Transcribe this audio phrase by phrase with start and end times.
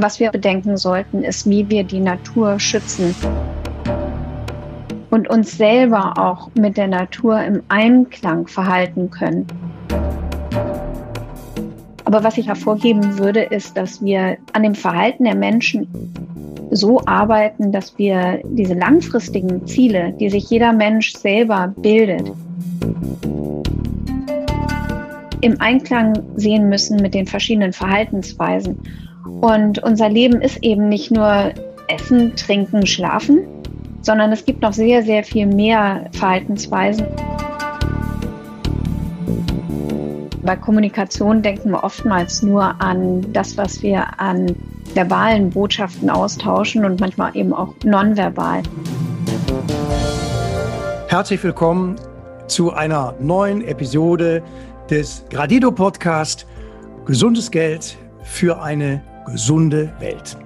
[0.00, 3.14] Was wir bedenken sollten, ist, wie wir die Natur schützen
[5.10, 9.46] und uns selber auch mit der Natur im Einklang verhalten können.
[12.04, 15.88] Aber was ich hervorheben würde, ist, dass wir an dem Verhalten der Menschen
[16.70, 22.30] so arbeiten, dass wir diese langfristigen Ziele, die sich jeder Mensch selber bildet,
[25.40, 28.78] im Einklang sehen müssen mit den verschiedenen Verhaltensweisen.
[29.40, 31.52] Und unser Leben ist eben nicht nur
[31.88, 33.46] Essen, Trinken, Schlafen,
[34.02, 37.06] sondern es gibt noch sehr, sehr viel mehr Verhaltensweisen.
[40.42, 44.56] Bei Kommunikation denken wir oftmals nur an das, was wir an
[44.94, 48.62] verbalen Botschaften austauschen und manchmal eben auch nonverbal.
[51.08, 51.96] Herzlich willkommen
[52.46, 54.42] zu einer neuen Episode
[54.90, 56.46] des Gradido Podcast
[57.04, 60.36] Gesundes Geld für eine gesunde Welt.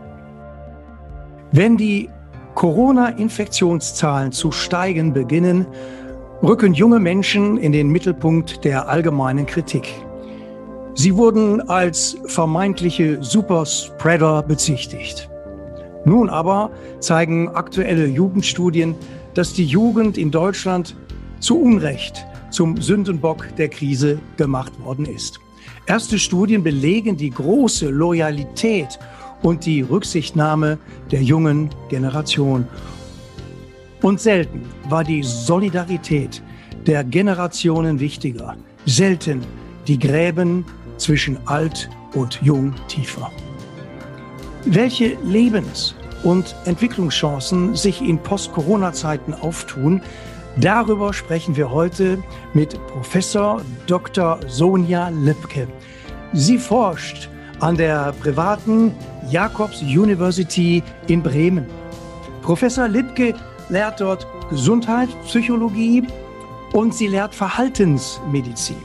[1.52, 2.08] Wenn die
[2.54, 5.66] Corona-Infektionszahlen zu steigen beginnen,
[6.42, 9.88] rücken junge Menschen in den Mittelpunkt der allgemeinen Kritik.
[10.94, 15.30] Sie wurden als vermeintliche Superspreader bezichtigt.
[16.04, 18.94] Nun aber zeigen aktuelle Jugendstudien,
[19.34, 20.96] dass die Jugend in Deutschland
[21.40, 25.41] zu Unrecht zum Sündenbock der Krise gemacht worden ist.
[25.86, 29.00] Erste Studien belegen die große Loyalität
[29.42, 30.78] und die Rücksichtnahme
[31.10, 32.68] der jungen Generation.
[34.00, 36.40] Und selten war die Solidarität
[36.86, 38.56] der Generationen wichtiger.
[38.86, 39.42] Selten
[39.88, 40.64] die Gräben
[40.98, 43.30] zwischen alt und jung tiefer.
[44.64, 50.00] Welche Lebens- und Entwicklungschancen sich in Post-Corona-Zeiten auftun,
[50.56, 52.22] darüber sprechen wir heute
[52.54, 54.40] mit Professor Dr.
[54.48, 55.68] Sonja Lipke.
[56.32, 57.28] Sie forscht
[57.60, 58.92] an der privaten
[59.30, 61.66] Jakobs University in Bremen.
[62.42, 63.34] Professor Lipke
[63.68, 66.02] lehrt dort Gesundheitspsychologie
[66.72, 68.76] und sie lehrt Verhaltensmedizin.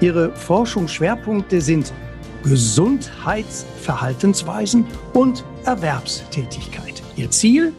[0.00, 1.92] Ihre Forschungsschwerpunkte sind
[2.44, 7.02] Gesundheitsverhaltensweisen und Erwerbstätigkeit.
[7.16, 7.72] Ihr Ziel?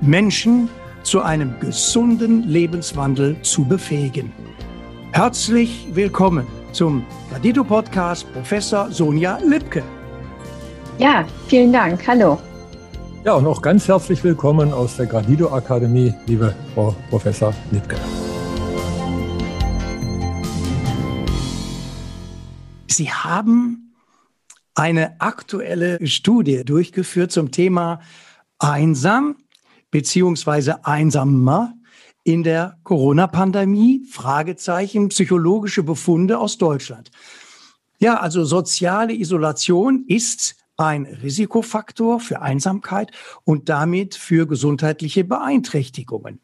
[0.00, 0.70] Menschen
[1.08, 4.30] zu einem gesunden Lebenswandel zu befähigen.
[5.12, 7.02] Herzlich willkommen zum
[7.32, 9.82] Radito Podcast Professor Sonja Lipke.
[10.98, 12.06] Ja, vielen Dank.
[12.06, 12.38] Hallo.
[13.24, 17.96] Ja, und auch ganz herzlich willkommen aus der Gradido Akademie, liebe Frau Professor Lipke.
[22.86, 23.94] Sie haben
[24.74, 28.00] eine aktuelle Studie durchgeführt zum Thema
[28.58, 29.36] einsam
[29.90, 31.74] beziehungsweise einsamer
[32.24, 34.04] in der Corona-Pandemie?
[34.10, 37.10] Fragezeichen, psychologische Befunde aus Deutschland.
[37.98, 43.10] Ja, also soziale Isolation ist ein Risikofaktor für Einsamkeit
[43.44, 46.40] und damit für gesundheitliche Beeinträchtigungen.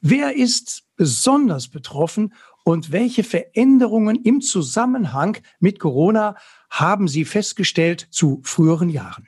[0.00, 2.32] Wer ist besonders betroffen
[2.64, 6.36] und welche Veränderungen im Zusammenhang mit Corona
[6.70, 9.26] haben Sie festgestellt zu früheren Jahren?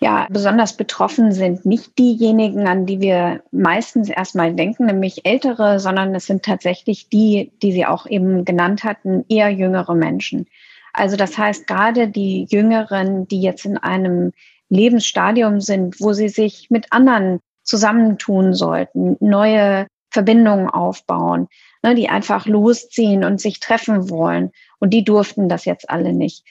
[0.00, 6.14] Ja, besonders betroffen sind nicht diejenigen, an die wir meistens erstmal denken, nämlich ältere, sondern
[6.14, 10.46] es sind tatsächlich die, die Sie auch eben genannt hatten, eher jüngere Menschen.
[10.92, 14.32] Also das heißt, gerade die Jüngeren, die jetzt in einem
[14.68, 21.48] Lebensstadium sind, wo sie sich mit anderen zusammentun sollten, neue Verbindungen aufbauen,
[21.82, 24.52] ne, die einfach losziehen und sich treffen wollen.
[24.78, 26.44] Und die durften das jetzt alle nicht.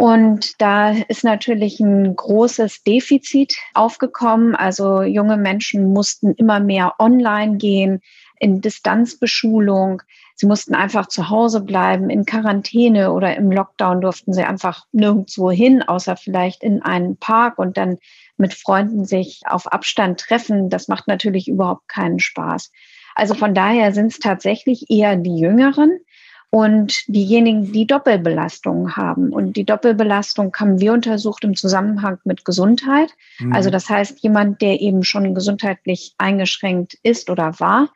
[0.00, 4.54] Und da ist natürlich ein großes Defizit aufgekommen.
[4.54, 8.00] Also junge Menschen mussten immer mehr online gehen,
[8.38, 10.02] in Distanzbeschulung.
[10.36, 15.50] Sie mussten einfach zu Hause bleiben, in Quarantäne oder im Lockdown durften sie einfach nirgendwo
[15.50, 17.98] hin, außer vielleicht in einen Park und dann
[18.36, 20.70] mit Freunden sich auf Abstand treffen.
[20.70, 22.70] Das macht natürlich überhaupt keinen Spaß.
[23.16, 25.98] Also von daher sind es tatsächlich eher die Jüngeren
[26.50, 29.32] und diejenigen, die Doppelbelastungen haben.
[29.32, 33.12] Und die Doppelbelastung haben wir untersucht im Zusammenhang mit Gesundheit.
[33.38, 33.52] Mhm.
[33.52, 37.90] Also das heißt, jemand, der eben schon gesundheitlich eingeschränkt ist oder war,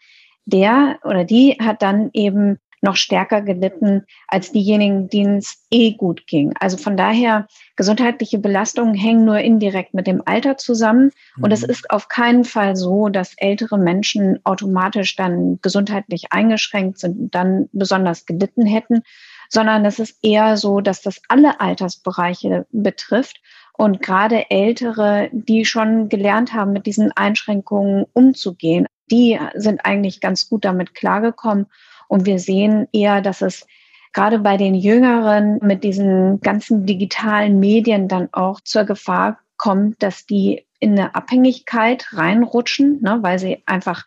[0.44, 6.26] der oder die hat dann eben noch stärker gelitten als diejenigen, denen es eh gut
[6.26, 6.52] ging.
[6.58, 7.46] Also von daher,
[7.76, 11.12] gesundheitliche Belastungen hängen nur indirekt mit dem Alter zusammen.
[11.36, 11.44] Mhm.
[11.44, 11.70] Und es mhm.
[11.70, 17.68] ist auf keinen Fall so, dass ältere Menschen automatisch dann gesundheitlich eingeschränkt sind und dann
[17.72, 19.02] besonders gelitten hätten,
[19.48, 23.40] sondern es ist eher so, dass das alle Altersbereiche betrifft.
[23.74, 30.48] Und gerade Ältere, die schon gelernt haben, mit diesen Einschränkungen umzugehen, die sind eigentlich ganz
[30.48, 31.66] gut damit klargekommen.
[32.12, 33.66] Und wir sehen eher, dass es
[34.12, 40.26] gerade bei den Jüngeren mit diesen ganzen digitalen Medien dann auch zur Gefahr kommt, dass
[40.26, 44.04] die in eine Abhängigkeit reinrutschen, ne, weil sie einfach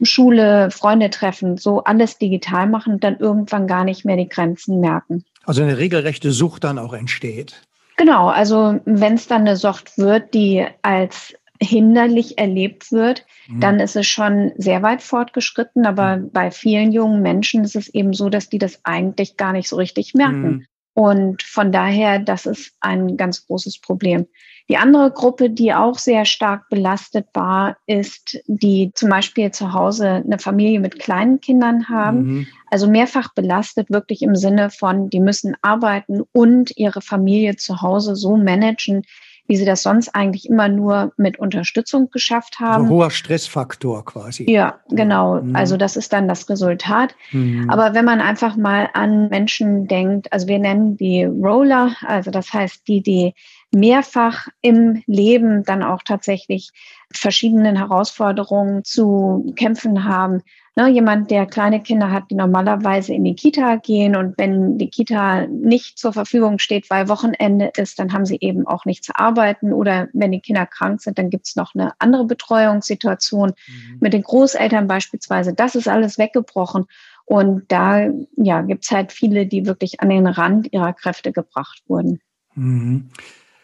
[0.00, 4.78] Schule, Freunde treffen, so alles digital machen und dann irgendwann gar nicht mehr die Grenzen
[4.78, 5.24] merken.
[5.44, 7.62] Also eine regelrechte Sucht dann auch entsteht.
[7.96, 13.60] Genau, also wenn es dann eine Sucht wird, die als hinderlich erlebt wird, mhm.
[13.60, 15.86] dann ist es schon sehr weit fortgeschritten.
[15.86, 16.30] Aber mhm.
[16.32, 19.76] bei vielen jungen Menschen ist es eben so, dass die das eigentlich gar nicht so
[19.76, 20.42] richtig merken.
[20.42, 20.66] Mhm.
[20.92, 24.26] Und von daher, das ist ein ganz großes Problem.
[24.68, 30.22] Die andere Gruppe, die auch sehr stark belastet war, ist, die zum Beispiel zu Hause
[30.24, 32.22] eine Familie mit kleinen Kindern haben.
[32.22, 32.46] Mhm.
[32.70, 38.14] Also mehrfach belastet, wirklich im Sinne von, die müssen arbeiten und ihre Familie zu Hause
[38.14, 39.02] so managen,
[39.50, 42.84] wie sie das sonst eigentlich immer nur mit Unterstützung geschafft haben.
[42.84, 44.48] Also hoher Stressfaktor quasi.
[44.48, 45.42] Ja, genau.
[45.42, 45.56] Mhm.
[45.56, 47.16] Also das ist dann das Resultat.
[47.32, 47.68] Mhm.
[47.68, 52.52] Aber wenn man einfach mal an Menschen denkt, also wir nennen die Roller, also das
[52.52, 53.34] heißt die, die
[53.72, 56.70] mehrfach im Leben dann auch tatsächlich
[57.12, 60.42] verschiedenen Herausforderungen zu kämpfen haben.
[60.76, 64.88] Ne, jemand, der kleine Kinder hat, die normalerweise in die Kita gehen und wenn die
[64.88, 69.12] Kita nicht zur Verfügung steht, weil Wochenende ist, dann haben sie eben auch nicht zu
[69.16, 73.98] arbeiten oder wenn die Kinder krank sind, dann gibt es noch eine andere Betreuungssituation mhm.
[73.98, 75.54] mit den Großeltern beispielsweise.
[75.54, 76.86] Das ist alles weggebrochen
[77.24, 81.82] und da ja, gibt es halt viele, die wirklich an den Rand ihrer Kräfte gebracht
[81.88, 82.20] wurden.
[82.54, 83.10] Mhm.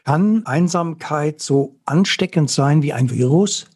[0.05, 3.67] Kann Einsamkeit so ansteckend sein wie ein Virus?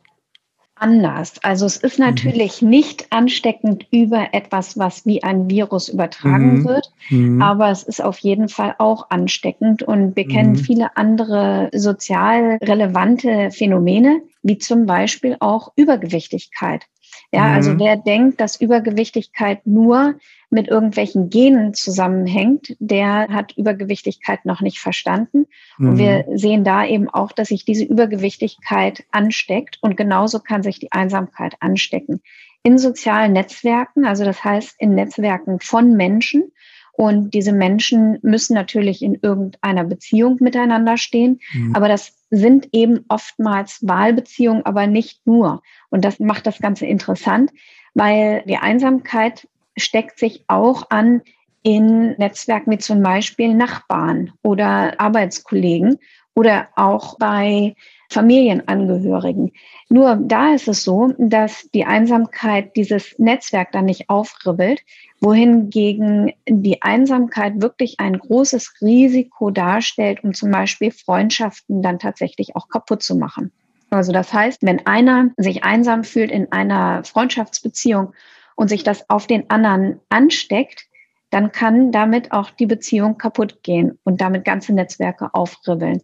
[0.81, 1.35] Anders.
[1.43, 2.07] Also es ist mhm.
[2.07, 2.71] natürlich mhm.
[2.71, 6.65] nicht ansteckend über etwas, was wie ein Virus übertragen mhm.
[6.65, 7.43] wird, mhm.
[7.43, 10.57] aber es ist auf jeden Fall auch ansteckend und wir kennen mhm.
[10.57, 16.87] viele andere sozial relevante Phänomene, wie zum Beispiel auch Übergewichtigkeit.
[17.31, 20.15] Ja, also wer denkt, dass Übergewichtigkeit nur
[20.51, 25.47] mit irgendwelchen Genen zusammenhängt, der hat Übergewichtigkeit noch nicht verstanden.
[25.79, 25.89] Mhm.
[25.89, 30.81] Und wir sehen da eben auch, dass sich diese Übergewichtigkeit ansteckt und genauso kann sich
[30.81, 32.21] die Einsamkeit anstecken.
[32.63, 36.53] In sozialen Netzwerken, also das heißt in Netzwerken von Menschen.
[36.93, 41.41] Und diese Menschen müssen natürlich in irgendeiner Beziehung miteinander stehen.
[41.55, 41.75] Mhm.
[41.75, 45.63] Aber das sind eben oftmals Wahlbeziehungen, aber nicht nur.
[45.89, 47.53] Und das macht das Ganze interessant,
[47.95, 49.49] weil die Einsamkeit
[49.81, 51.23] steckt sich auch an
[51.63, 55.99] in Netzwerken wie zum Beispiel Nachbarn oder Arbeitskollegen
[56.35, 57.75] oder auch bei
[58.09, 59.53] Familienangehörigen.
[59.89, 64.81] Nur da ist es so, dass die Einsamkeit dieses Netzwerk dann nicht aufribbelt,
[65.21, 72.69] wohingegen die Einsamkeit wirklich ein großes Risiko darstellt, um zum Beispiel Freundschaften dann tatsächlich auch
[72.69, 73.53] kaputt zu machen.
[73.91, 78.13] Also das heißt, wenn einer sich einsam fühlt in einer Freundschaftsbeziehung
[78.61, 80.85] und sich das auf den anderen ansteckt,
[81.31, 86.03] dann kann damit auch die Beziehung kaputt gehen und damit ganze Netzwerke aufribbeln.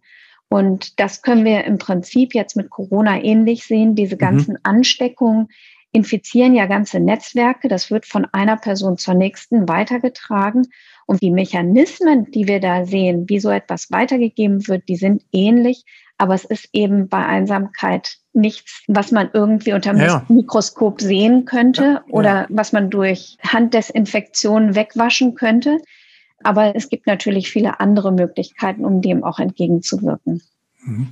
[0.49, 3.93] Und das können wir im Prinzip jetzt mit Corona ähnlich sehen.
[3.93, 4.19] Diese mhm.
[4.19, 4.59] ganzen mhm.
[4.63, 5.49] Ansteckungen
[5.91, 7.67] infizieren ja ganze Netzwerke.
[7.67, 10.63] Das wird von einer Person zur nächsten weitergetragen.
[11.05, 15.85] Und die Mechanismen, die wir da sehen, wie so etwas weitergegeben wird, die sind ähnlich.
[16.17, 20.25] Aber es ist eben bei Einsamkeit nichts, was man irgendwie unter dem ja.
[20.29, 25.79] Mikroskop sehen könnte ja, oder was man durch Handdesinfektion wegwaschen könnte.
[26.43, 30.41] Aber es gibt natürlich viele andere Möglichkeiten, um dem auch entgegenzuwirken.
[30.83, 31.09] Mhm.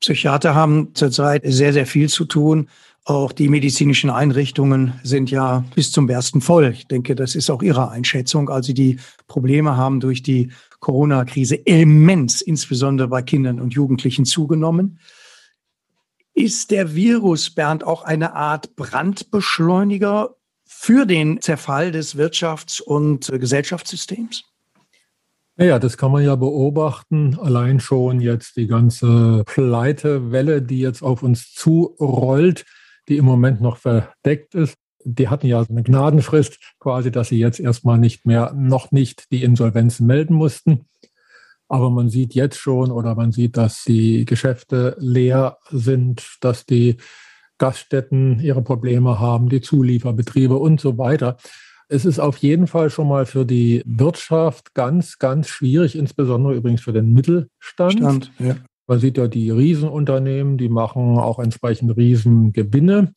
[0.00, 2.68] Psychiater haben zurzeit sehr, sehr viel zu tun.
[3.04, 6.72] Auch die medizinischen Einrichtungen sind ja bis zum Bersten voll.
[6.72, 8.50] Ich denke, das ist auch Ihre Einschätzung.
[8.50, 15.00] Also die Probleme haben durch die Corona-Krise immens, insbesondere bei Kindern und Jugendlichen, zugenommen.
[16.34, 24.44] Ist der Virus, Bernd, auch eine Art Brandbeschleuniger für den Zerfall des Wirtschafts- und Gesellschaftssystems?
[25.56, 27.36] Naja, das kann man ja beobachten.
[27.40, 32.64] Allein schon jetzt die ganze Pleitewelle, die jetzt auf uns zurollt,
[33.08, 34.76] die im Moment noch verdeckt ist.
[35.14, 39.42] Die hatten ja eine Gnadenfrist quasi, dass sie jetzt erstmal nicht mehr, noch nicht die
[39.42, 40.86] Insolvenzen melden mussten.
[41.68, 46.96] Aber man sieht jetzt schon oder man sieht, dass die Geschäfte leer sind, dass die
[47.58, 51.36] Gaststätten ihre Probleme haben, die Zulieferbetriebe und so weiter.
[51.88, 56.82] Es ist auf jeden Fall schon mal für die Wirtschaft ganz, ganz schwierig, insbesondere übrigens
[56.82, 57.98] für den Mittelstand.
[57.98, 58.56] Stand, ja.
[58.86, 63.12] Man sieht ja die Riesenunternehmen, die machen auch entsprechend Riesengewinne.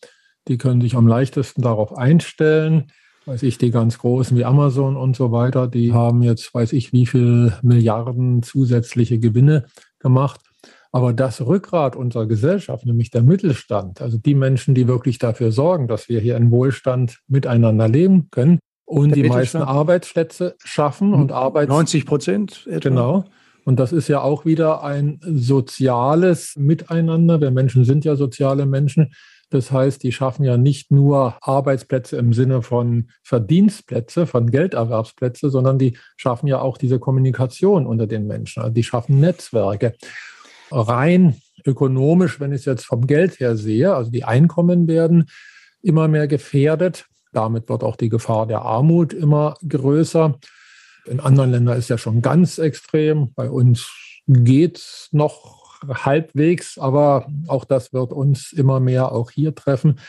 [0.47, 2.91] Die können sich am leichtesten darauf einstellen
[3.25, 6.91] weiß ich, die ganz großen wie Amazon und so weiter, die haben jetzt, weiß ich,
[6.91, 9.65] wie viel Milliarden zusätzliche Gewinne
[9.99, 10.41] gemacht.
[10.91, 15.87] Aber das Rückgrat unserer Gesellschaft, nämlich der Mittelstand, also die Menschen, die wirklich dafür sorgen,
[15.87, 21.69] dass wir hier in Wohlstand miteinander leben können, und die meisten Arbeitsplätze schaffen und Arbeits
[21.69, 22.67] 90 Prozent.
[22.81, 23.23] Genau.
[23.63, 27.39] Und das ist ja auch wieder ein soziales Miteinander.
[27.39, 29.13] Wir Menschen sind ja soziale Menschen.
[29.51, 35.77] Das heißt, die schaffen ja nicht nur Arbeitsplätze im Sinne von Verdienstplätze, von Gelderwerbsplätze, sondern
[35.77, 38.63] die schaffen ja auch diese Kommunikation unter den Menschen.
[38.63, 39.93] Also die schaffen Netzwerke.
[40.71, 45.25] Rein ökonomisch, wenn ich es jetzt vom Geld her sehe, also die Einkommen werden
[45.83, 47.07] immer mehr gefährdet.
[47.33, 50.39] Damit wird auch die Gefahr der Armut immer größer.
[51.07, 53.33] In anderen Ländern ist ja schon ganz extrem.
[53.33, 53.89] Bei uns
[54.27, 59.99] geht es noch halbwegs, aber auch das wird uns immer mehr auch hier treffen.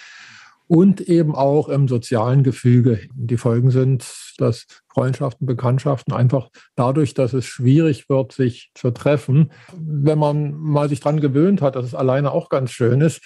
[0.68, 3.00] Und eben auch im sozialen Gefüge.
[3.14, 4.06] Die Folgen sind,
[4.38, 10.88] dass Freundschaften, Bekanntschaften einfach dadurch, dass es schwierig wird, sich zu treffen, wenn man mal
[10.88, 13.20] sich daran gewöhnt hat, dass es alleine auch ganz schön ist,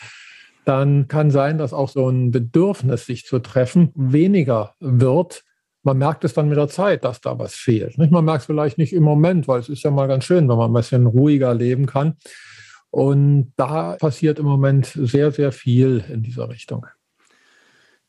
[0.65, 5.45] dann kann sein, dass auch so ein Bedürfnis, sich zu treffen, weniger wird.
[5.87, 7.97] Man merkt es dann mit der Zeit, dass da was fehlt.
[8.11, 10.57] Man merkt es vielleicht nicht im Moment, weil es ist ja mal ganz schön, wenn
[10.57, 12.17] man ein bisschen ruhiger leben kann.
[12.91, 16.87] Und da passiert im Moment sehr, sehr viel in dieser Richtung.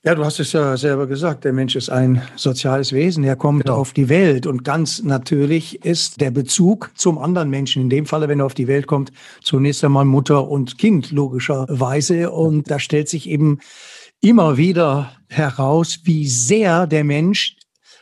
[0.04, 3.66] Ja, du hast es ja selber gesagt, der Mensch ist ein soziales Wesen, er kommt
[3.66, 3.78] genau.
[3.78, 8.28] auf die Welt und ganz natürlich ist der Bezug zum anderen Menschen, in dem Falle,
[8.28, 9.12] wenn er auf die Welt kommt,
[9.44, 13.60] zunächst einmal Mutter und Kind logischerweise und da stellt sich eben
[14.22, 17.57] immer wieder heraus, wie sehr der Mensch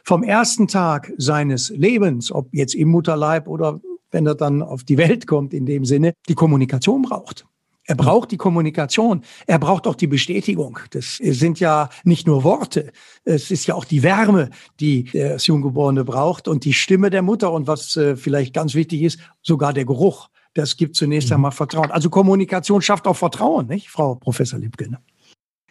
[0.06, 3.82] vom ersten Tag seines Lebens, ob jetzt im Mutterleib oder
[4.12, 7.46] wenn er dann auf die Welt kommt in dem Sinne, die Kommunikation braucht.
[7.88, 9.22] Er braucht die Kommunikation.
[9.46, 10.80] Er braucht auch die Bestätigung.
[10.92, 12.92] Das sind ja nicht nur Worte.
[13.26, 17.52] Es ist ja auch die Wärme, die das Junggeborene braucht und die Stimme der Mutter.
[17.52, 20.30] Und was äh, vielleicht ganz wichtig ist, sogar der Geruch.
[20.56, 21.36] Das gibt zunächst mhm.
[21.36, 21.92] einmal Vertrauen.
[21.92, 24.90] Also Kommunikation schafft auch Vertrauen, nicht, Frau Professor Liebke?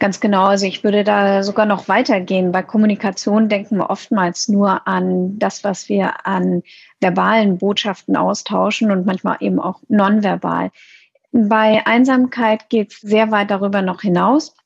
[0.01, 0.45] Ganz genau.
[0.47, 2.51] Also ich würde da sogar noch weitergehen.
[2.51, 6.63] Bei Kommunikation denken wir oftmals nur an das, was wir an
[7.01, 10.73] verbalen Botschaften austauschen und manchmal eben auch nonverbal.
[11.31, 14.57] Bei Einsamkeit geht es sehr weit darüber noch hinaus,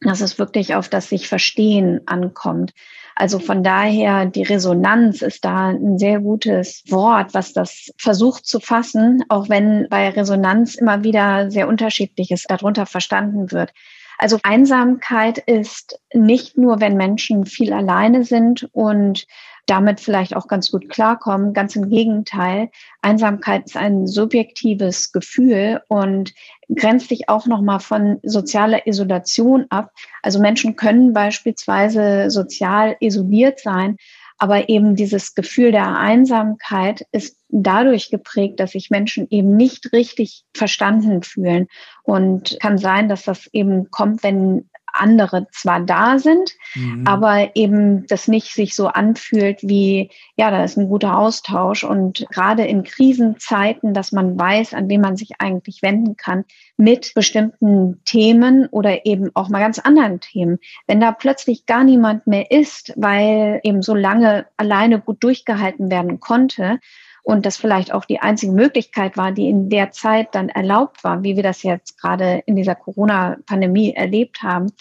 [0.00, 2.72] dass es wirklich auf das sich Verstehen ankommt.
[3.14, 8.58] Also von daher, die Resonanz ist da ein sehr gutes Wort, was das versucht zu
[8.58, 13.72] fassen, auch wenn bei Resonanz immer wieder sehr unterschiedliches darunter verstanden wird.
[14.18, 19.26] Also Einsamkeit ist nicht nur, wenn Menschen viel alleine sind und
[19.66, 21.54] damit vielleicht auch ganz gut klarkommen.
[21.54, 22.70] Ganz im Gegenteil.
[23.00, 26.34] Einsamkeit ist ein subjektives Gefühl und
[26.74, 29.92] grenzt sich auch nochmal von sozialer Isolation ab.
[30.22, 33.96] Also Menschen können beispielsweise sozial isoliert sein,
[34.42, 40.42] aber eben dieses Gefühl der Einsamkeit ist dadurch geprägt, dass sich Menschen eben nicht richtig
[40.52, 41.68] verstanden fühlen.
[42.02, 47.06] Und kann sein, dass das eben kommt, wenn andere zwar da sind, mhm.
[47.06, 52.26] aber eben das nicht sich so anfühlt wie, ja, da ist ein guter Austausch und
[52.30, 56.44] gerade in Krisenzeiten, dass man weiß, an wen man sich eigentlich wenden kann
[56.76, 60.58] mit bestimmten Themen oder eben auch mal ganz anderen Themen.
[60.86, 66.20] Wenn da plötzlich gar niemand mehr ist, weil eben so lange alleine gut durchgehalten werden
[66.20, 66.78] konnte,
[67.22, 71.22] und das vielleicht auch die einzige Möglichkeit war, die in der Zeit dann erlaubt war,
[71.22, 74.72] wie wir das jetzt gerade in dieser Corona-Pandemie erlebt haben.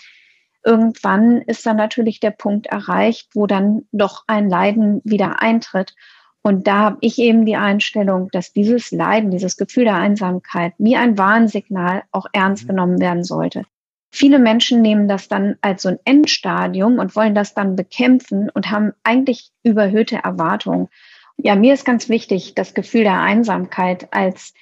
[0.63, 5.95] Irgendwann ist dann natürlich der Punkt erreicht, wo dann doch ein Leiden wieder eintritt.
[6.43, 10.95] Und da habe ich eben die Einstellung, dass dieses Leiden, dieses Gefühl der Einsamkeit wie
[10.95, 12.67] ein Warnsignal auch ernst mhm.
[12.69, 13.65] genommen werden sollte.
[14.13, 18.69] Viele Menschen nehmen das dann als so ein Endstadium und wollen das dann bekämpfen und
[18.69, 20.89] haben eigentlich überhöhte Erwartungen.
[21.37, 24.53] Ja, mir ist ganz wichtig, das Gefühl der Einsamkeit als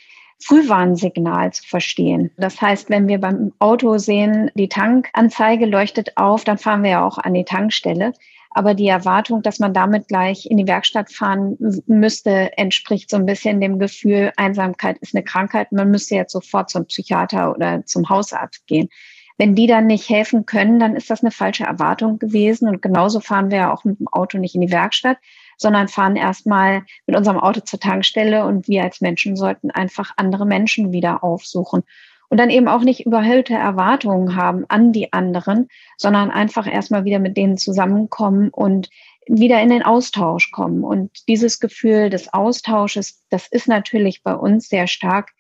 [0.42, 2.32] Frühwarnsignal zu verstehen.
[2.38, 7.06] Das heißt, wenn wir beim Auto sehen, die Tankanzeige leuchtet auf, dann fahren wir ja
[7.06, 8.14] auch an die Tankstelle.
[8.52, 13.26] Aber die Erwartung, dass man damit gleich in die Werkstatt fahren müsste, entspricht so ein
[13.26, 15.72] bisschen dem Gefühl, Einsamkeit ist eine Krankheit.
[15.72, 18.90] Man müsste jetzt sofort zum Psychiater oder zum Hausarzt gehen.
[19.38, 22.68] Wenn die dann nicht helfen können, dann ist das eine falsche Erwartung gewesen.
[22.68, 25.18] Und genauso fahren wir ja auch mit dem Auto nicht in die Werkstatt,
[25.60, 30.46] sondern fahren erstmal mit unserem Auto zur Tankstelle und wir als Menschen sollten einfach andere
[30.46, 31.84] Menschen wieder aufsuchen.
[32.30, 37.20] Und dann eben auch nicht überhöhte Erwartungen haben an die anderen, sondern einfach erstmal wieder
[37.20, 38.90] mit denen zusammenkommen und
[39.28, 40.84] wieder in den Austausch kommen.
[40.84, 45.32] Und dieses Gefühl des Austausches, das ist natürlich bei uns sehr stark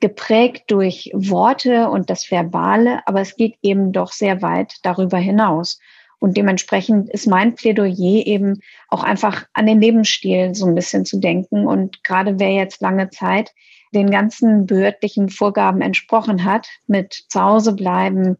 [0.00, 5.78] geprägt durch Worte und das Verbale, aber es geht eben doch sehr weit darüber hinaus.
[6.18, 11.18] Und dementsprechend ist mein Plädoyer eben auch einfach an den Lebensstil so ein bisschen zu
[11.18, 11.66] denken.
[11.66, 13.52] Und gerade wer jetzt lange Zeit
[13.94, 18.36] den ganzen behördlichen Vorgaben entsprochen hat, mit zu Hause bleiben,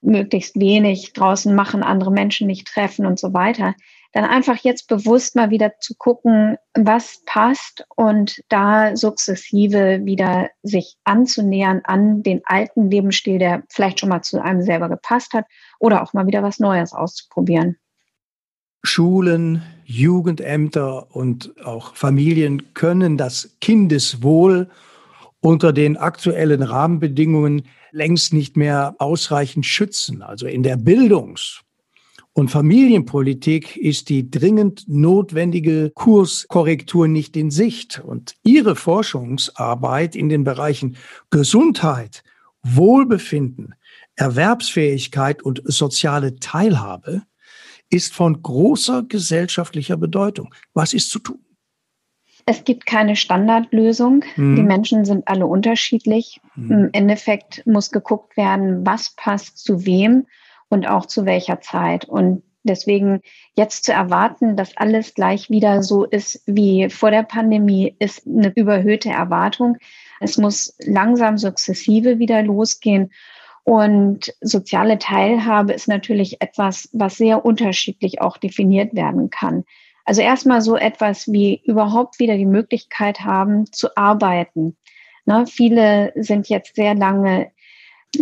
[0.00, 3.74] möglichst wenig draußen machen, andere Menschen nicht treffen und so weiter,
[4.14, 10.96] dann einfach jetzt bewusst mal wieder zu gucken, was passt und da sukzessive wieder sich
[11.02, 15.46] anzunähern an den alten Lebensstil, der vielleicht schon mal zu einem selber gepasst hat
[15.80, 17.76] oder auch mal wieder was Neues auszuprobieren.
[18.84, 24.70] Schulen, Jugendämter und auch Familien können das Kindeswohl
[25.40, 30.22] unter den aktuellen Rahmenbedingungen längst nicht mehr ausreichend schützen.
[30.22, 31.64] Also in der Bildungs-
[32.36, 38.02] und Familienpolitik ist die dringend notwendige Kurskorrektur nicht in Sicht.
[38.04, 40.96] Und Ihre Forschungsarbeit in den Bereichen
[41.30, 42.24] Gesundheit,
[42.64, 43.76] Wohlbefinden,
[44.16, 47.22] Erwerbsfähigkeit und soziale Teilhabe
[47.88, 50.52] ist von großer gesellschaftlicher Bedeutung.
[50.72, 51.38] Was ist zu tun?
[52.46, 54.24] Es gibt keine Standardlösung.
[54.34, 54.56] Mhm.
[54.56, 56.40] Die Menschen sind alle unterschiedlich.
[56.56, 56.72] Mhm.
[56.72, 60.26] Im Endeffekt muss geguckt werden, was passt zu wem
[60.68, 62.04] und auch zu welcher Zeit.
[62.04, 63.20] Und deswegen
[63.54, 68.52] jetzt zu erwarten, dass alles gleich wieder so ist wie vor der Pandemie, ist eine
[68.54, 69.76] überhöhte Erwartung.
[70.20, 73.12] Es muss langsam sukzessive wieder losgehen.
[73.64, 79.64] Und soziale Teilhabe ist natürlich etwas, was sehr unterschiedlich auch definiert werden kann.
[80.04, 84.76] Also erstmal so etwas wie überhaupt wieder die Möglichkeit haben zu arbeiten.
[85.24, 87.50] Ne, viele sind jetzt sehr lange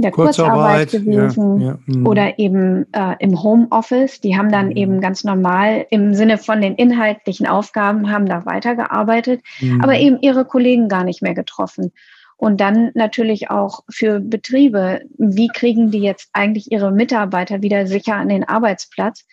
[0.01, 2.07] der Kurzarbeit, Kurzarbeit gewesen ja, ja, mhm.
[2.07, 4.21] oder eben äh, im Homeoffice.
[4.21, 4.77] Die haben dann mhm.
[4.77, 9.83] eben ganz normal im Sinne von den inhaltlichen Aufgaben haben da weitergearbeitet, mhm.
[9.83, 11.93] aber eben ihre Kollegen gar nicht mehr getroffen.
[12.37, 18.17] Und dann natürlich auch für Betriebe, wie kriegen die jetzt eigentlich ihre Mitarbeiter wieder sicher
[18.17, 19.25] an den Arbeitsplatz?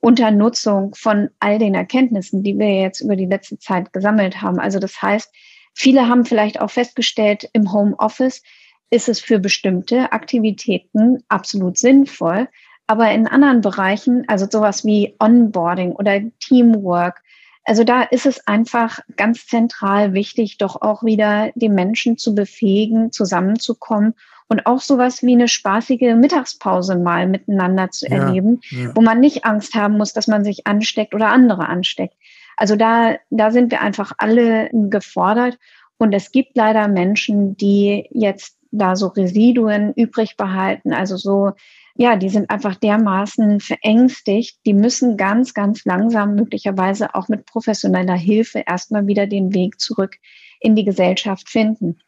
[0.00, 4.60] unter Nutzung von all den Erkenntnissen, die wir jetzt über die letzte Zeit gesammelt haben.
[4.60, 5.32] Also das heißt,
[5.74, 8.42] viele haben vielleicht auch festgestellt, im Homeoffice
[8.90, 12.48] ist es für bestimmte Aktivitäten absolut sinnvoll.
[12.86, 17.22] Aber in anderen Bereichen, also sowas wie Onboarding oder Teamwork,
[17.64, 23.10] also da ist es einfach ganz zentral wichtig, doch auch wieder die Menschen zu befähigen,
[23.10, 24.14] zusammenzukommen
[24.48, 28.94] und auch sowas wie eine spaßige Mittagspause mal miteinander zu ja, erleben, ja.
[28.94, 32.14] wo man nicht Angst haben muss, dass man sich ansteckt oder andere ansteckt.
[32.56, 35.58] Also da, da sind wir einfach alle gefordert.
[35.98, 41.52] Und es gibt leider Menschen, die jetzt da so Residuen übrig behalten, also so
[41.98, 48.16] ja, die sind einfach dermaßen verängstigt, die müssen ganz, ganz langsam möglicherweise auch mit professioneller
[48.16, 50.16] Hilfe erstmal wieder den Weg zurück
[50.60, 51.98] in die Gesellschaft finden.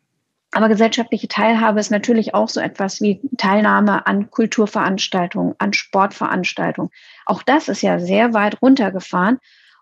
[0.50, 6.90] Aber gesellschaftliche Teilhabe ist natürlich auch so etwas wie Teilnahme an Kulturveranstaltungen, an Sportveranstaltungen.
[7.26, 9.38] Auch das ist ja sehr weit runtergefahren.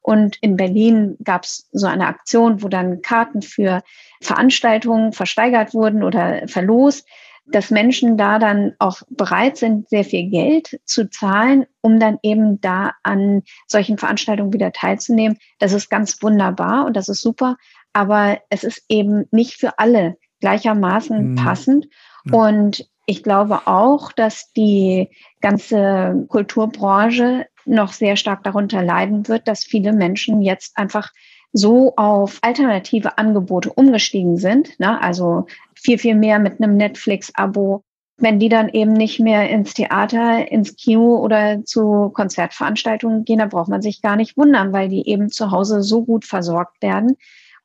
[0.06, 3.82] Und in Berlin gab es so eine Aktion, wo dann Karten für
[4.22, 7.08] Veranstaltungen versteigert wurden oder verlost,
[7.44, 12.60] dass Menschen da dann auch bereit sind, sehr viel Geld zu zahlen, um dann eben
[12.60, 15.38] da an solchen Veranstaltungen wieder teilzunehmen.
[15.58, 17.56] Das ist ganz wunderbar und das ist super.
[17.92, 21.34] Aber es ist eben nicht für alle gleichermaßen mhm.
[21.34, 21.88] passend.
[22.30, 29.64] Und ich glaube auch, dass die ganze Kulturbranche noch sehr stark darunter leiden wird, dass
[29.64, 31.12] viele Menschen jetzt einfach
[31.52, 34.78] so auf alternative Angebote umgestiegen sind.
[34.78, 35.00] Ne?
[35.00, 37.82] Also viel, viel mehr mit einem Netflix-Abo.
[38.18, 43.46] Wenn die dann eben nicht mehr ins Theater, ins Kino oder zu Konzertveranstaltungen gehen, da
[43.46, 47.16] braucht man sich gar nicht wundern, weil die eben zu Hause so gut versorgt werden,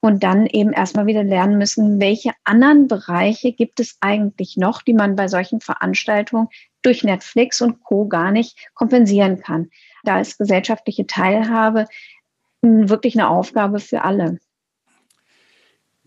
[0.02, 4.94] und dann eben erstmal wieder lernen müssen, welche anderen Bereiche gibt es eigentlich noch, die
[4.94, 6.48] man bei solchen Veranstaltungen
[6.82, 9.70] durch Netflix und Co gar nicht kompensieren kann.
[10.04, 11.86] Da ist gesellschaftliche Teilhabe
[12.62, 14.40] wirklich eine Aufgabe für alle.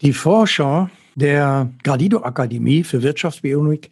[0.03, 3.91] Die Forscher der Gradido Akademie für Wirtschaftsbionik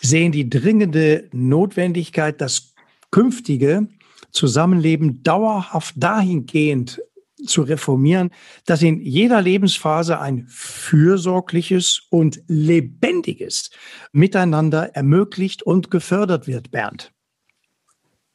[0.00, 2.74] sehen die dringende Notwendigkeit, das
[3.12, 3.86] künftige
[4.32, 7.00] Zusammenleben dauerhaft dahingehend
[7.44, 8.30] zu reformieren,
[8.64, 13.70] dass in jeder Lebensphase ein fürsorgliches und lebendiges
[14.12, 17.12] Miteinander ermöglicht und gefördert wird, Bernd.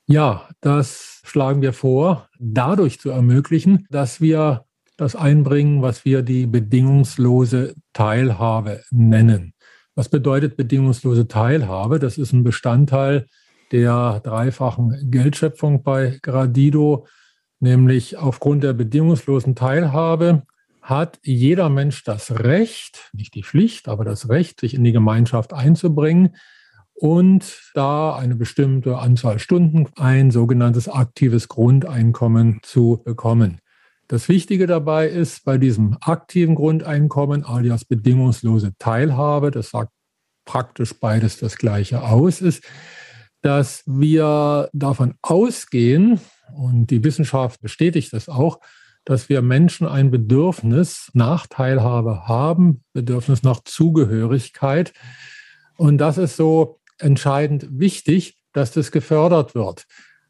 [0.08, 4.66] Ja, das schlagen wir vor, dadurch zu ermöglichen, dass wir
[4.98, 9.54] das einbringen, was wir die bedingungslose Teilhabe nennen.
[9.96, 12.00] Was bedeutet bedingungslose Teilhabe?
[12.00, 13.28] Das ist ein Bestandteil
[13.72, 17.08] der dreifachen Geldschöpfung bei Gradido
[17.62, 20.44] nämlich aufgrund der bedingungslosen Teilhabe
[20.82, 25.54] hat jeder Mensch das Recht, nicht die Pflicht, aber das Recht, sich in die Gemeinschaft
[25.54, 26.36] einzubringen
[26.94, 33.60] und da eine bestimmte Anzahl Stunden ein sogenanntes aktives Grundeinkommen zu bekommen.
[34.08, 39.92] Das Wichtige dabei ist, bei diesem aktiven Grundeinkommen, alias bedingungslose Teilhabe, das sagt
[40.46, 42.64] praktisch beides das gleiche aus, ist,
[43.42, 46.20] dass wir davon ausgehen,
[46.56, 48.60] und die Wissenschaft bestätigt das auch,
[49.06, 54.94] dass wir Menschen ein Bedürfnis nach Teilhabe haben, Bedürfnis nach Zugehörigkeit.
[55.78, 59.86] Und das ist so entscheidend wichtig, dass das gefördert wird.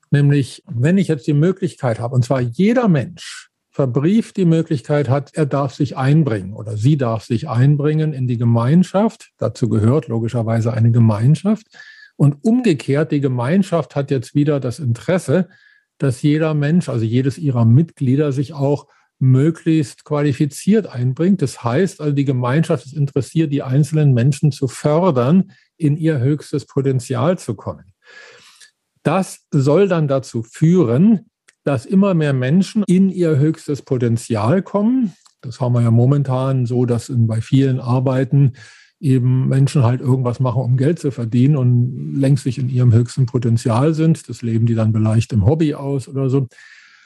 [0.10, 5.34] Nämlich, wenn ich jetzt die Möglichkeit habe, und zwar jeder Mensch verbrieft die Möglichkeit hat,
[5.34, 9.32] er darf sich einbringen oder sie darf sich einbringen in die Gemeinschaft.
[9.38, 11.68] Dazu gehört logischerweise eine Gemeinschaft.
[12.18, 15.48] Und umgekehrt, die Gemeinschaft hat jetzt wieder das Interesse,
[16.02, 18.88] dass jeder Mensch, also jedes ihrer Mitglieder, sich auch
[19.20, 21.44] möglichst qualifiziert einbringt.
[21.44, 26.66] Das heißt also, die Gemeinschaft ist interessiert, die einzelnen Menschen zu fördern, in ihr höchstes
[26.66, 27.94] Potenzial zu kommen.
[29.04, 31.30] Das soll dann dazu führen,
[31.64, 35.14] dass immer mehr Menschen in ihr höchstes Potenzial kommen.
[35.42, 38.54] Das haben wir ja momentan so, dass bei vielen Arbeiten
[39.02, 43.26] eben Menschen halt irgendwas machen, um Geld zu verdienen und längst nicht in ihrem höchsten
[43.26, 44.30] Potenzial sind.
[44.30, 46.48] Das leben die dann vielleicht im Hobby aus oder so.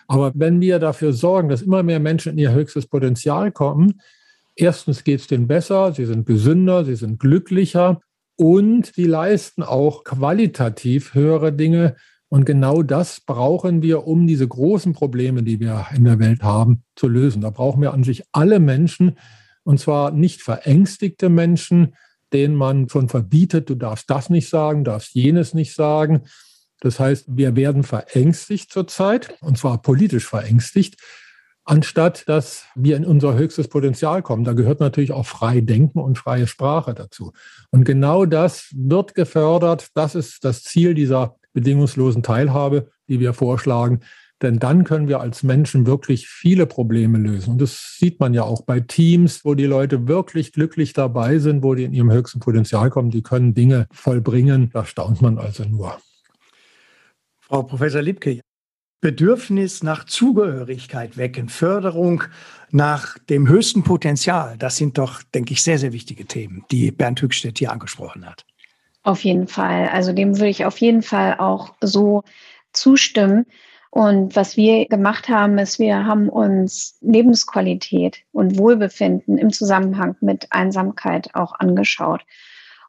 [0.08, 4.02] Aber wenn wir dafür sorgen, dass immer mehr Menschen in ihr höchstes Potenzial kommen,
[4.56, 8.02] erstens geht es denen besser, sie sind gesünder, sie sind glücklicher
[8.36, 11.96] und sie leisten auch qualitativ höhere Dinge.
[12.28, 16.84] Und genau das brauchen wir, um diese großen Probleme, die wir in der Welt haben,
[16.96, 17.42] zu lösen.
[17.42, 19.18] Da brauchen wir an sich alle Menschen,
[19.66, 21.96] und zwar nicht verängstigte Menschen,
[22.32, 26.24] denen man schon verbietet, du darfst das nicht sagen, darfst jenes nicht sagen.
[26.80, 31.02] Das heißt, wir werden verängstigt zurzeit, und zwar politisch verängstigt,
[31.64, 34.44] anstatt dass wir in unser höchstes Potenzial kommen.
[34.44, 37.34] Da gehört natürlich auch frei Denken und freie Sprache dazu.
[37.72, 39.90] Und genau das wird gefördert.
[39.96, 44.02] Das ist das Ziel dieser bedingungslosen Teilhabe, die wir vorschlagen.
[44.42, 47.52] Denn dann können wir als Menschen wirklich viele Probleme lösen.
[47.52, 51.64] Und das sieht man ja auch bei Teams, wo die Leute wirklich glücklich dabei sind,
[51.64, 53.12] wo die in ihrem höchsten Potenzial kommen.
[53.12, 54.72] Die können Dinge vollbringen.
[54.74, 55.98] Da staunt man also nur.
[57.40, 58.42] Frau Professor Liebke,
[59.06, 62.24] Bedürfnis nach Zugehörigkeit wecken, Förderung
[62.72, 67.22] nach dem höchsten Potenzial, das sind doch, denke ich, sehr, sehr wichtige Themen, die Bernd
[67.22, 68.46] Hückstedt hier angesprochen hat.
[69.04, 69.90] Auf jeden Fall.
[69.90, 72.24] Also dem würde ich auf jeden Fall auch so
[72.74, 73.46] zustimmen.
[73.96, 80.48] Und was wir gemacht haben, ist, wir haben uns Lebensqualität und Wohlbefinden im Zusammenhang mit
[80.52, 82.26] Einsamkeit auch angeschaut.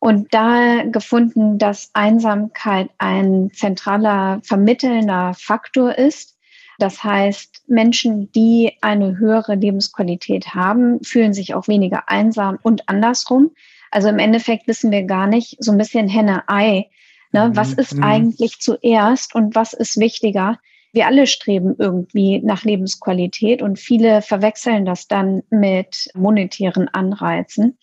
[0.01, 6.37] Und da gefunden, dass Einsamkeit ein zentraler vermittelnder Faktor ist.
[6.81, 13.53] Das heißt, Menschen, die eine höhere Lebensqualität haben, fühlen sich auch weniger einsam und andersrum.
[13.93, 16.91] Also im Endeffekt wissen wir gar nicht, so ein bisschen Henne-Ei,
[17.31, 17.53] ne?
[17.55, 17.79] was mhm.
[17.79, 18.03] ist mhm.
[18.03, 20.59] eigentlich zuerst und was ist wichtiger?
[20.97, 27.79] Wir alle streben irgendwie nach Lebensqualität und viele verwechseln das dann mit monetären Anreizen.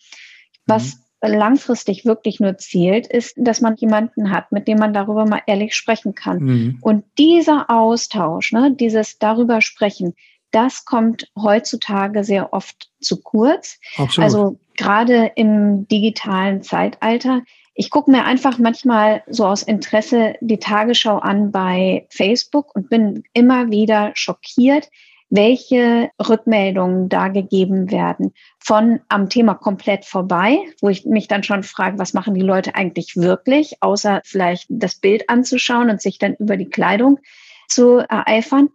[0.66, 1.32] Was mhm.
[1.32, 5.74] langfristig wirklich nur zielt, ist, dass man jemanden hat, mit dem man darüber mal ehrlich
[5.74, 6.38] sprechen kann.
[6.38, 6.78] Mhm.
[6.82, 10.14] Und dieser Austausch, ne, dieses darüber sprechen,
[10.50, 13.78] das kommt heutzutage sehr oft zu kurz.
[13.96, 14.24] Absolut.
[14.24, 17.42] Also gerade im digitalen Zeitalter
[17.74, 23.24] ich gucke mir einfach manchmal so aus Interesse die Tagesschau an bei Facebook und bin
[23.32, 24.88] immer wieder schockiert,
[25.28, 28.32] welche Rückmeldungen da gegeben werden.
[28.60, 32.76] Von am Thema komplett vorbei, wo ich mich dann schon frage, was machen die Leute
[32.76, 37.18] eigentlich wirklich, außer vielleicht das Bild anzuschauen und sich dann über die Kleidung
[37.66, 38.68] zu ereifern.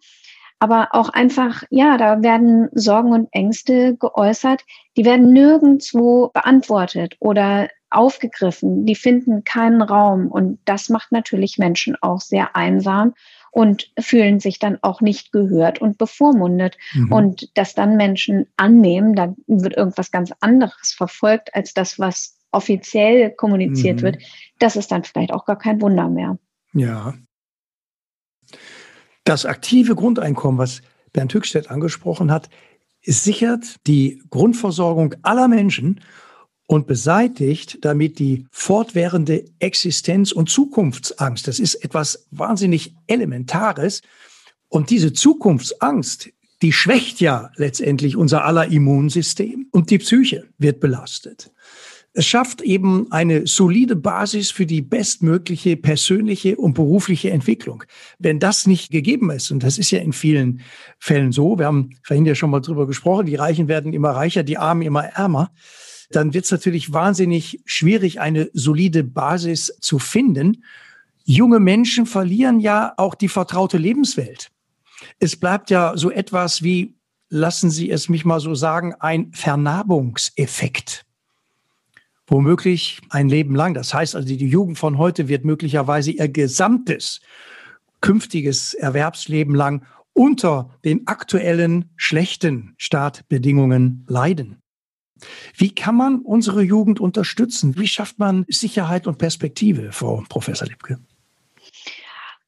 [0.62, 4.66] Aber auch einfach, ja, da werden Sorgen und Ängste geäußert,
[4.98, 11.96] die werden nirgendwo beantwortet oder aufgegriffen, die finden keinen Raum und das macht natürlich Menschen
[12.02, 13.14] auch sehr einsam
[13.52, 16.78] und fühlen sich dann auch nicht gehört und bevormundet.
[16.94, 17.12] Mhm.
[17.12, 23.32] Und dass dann Menschen annehmen, da wird irgendwas ganz anderes verfolgt als das, was offiziell
[23.32, 24.02] kommuniziert mhm.
[24.04, 24.18] wird,
[24.60, 26.38] das ist dann vielleicht auch gar kein Wunder mehr.
[26.74, 27.14] Ja.
[29.24, 30.82] Das aktive Grundeinkommen, was
[31.14, 32.50] Bernd Höchstedt angesprochen hat,
[33.04, 36.02] sichert die Grundversorgung aller Menschen
[36.70, 41.48] und beseitigt damit die fortwährende Existenz- und Zukunftsangst.
[41.48, 44.04] Das ist etwas wahnsinnig Elementares.
[44.68, 46.30] Und diese Zukunftsangst,
[46.62, 51.52] die schwächt ja letztendlich unser aller Immunsystem und die Psyche wird belastet.
[52.14, 57.84] Es schafft eben eine solide Basis für die bestmögliche persönliche und berufliche Entwicklung.
[58.20, 60.62] Wenn das nicht gegeben ist, und das ist ja in vielen
[61.00, 64.44] Fällen so, wir haben vorhin ja schon mal drüber gesprochen, die Reichen werden immer reicher,
[64.44, 65.52] die Armen immer ärmer,
[66.12, 70.64] dann wird es natürlich wahnsinnig schwierig, eine solide Basis zu finden.
[71.24, 74.52] Junge Menschen verlieren ja auch die vertraute Lebenswelt.
[75.20, 76.96] Es bleibt ja so etwas wie,
[77.30, 81.06] lassen Sie es mich mal so sagen, ein Vernarbungseffekt.
[82.28, 83.74] Womöglich ein Leben lang.
[83.74, 87.22] Das heißt also, die Jugend von heute wird möglicherweise ihr gesamtes
[88.02, 94.62] künftiges Erwerbsleben lang unter den aktuellen schlechten Startbedingungen leiden.
[95.56, 97.78] Wie kann man unsere Jugend unterstützen?
[97.78, 101.00] Wie schafft man Sicherheit und Perspektive, Frau Professor Lipke?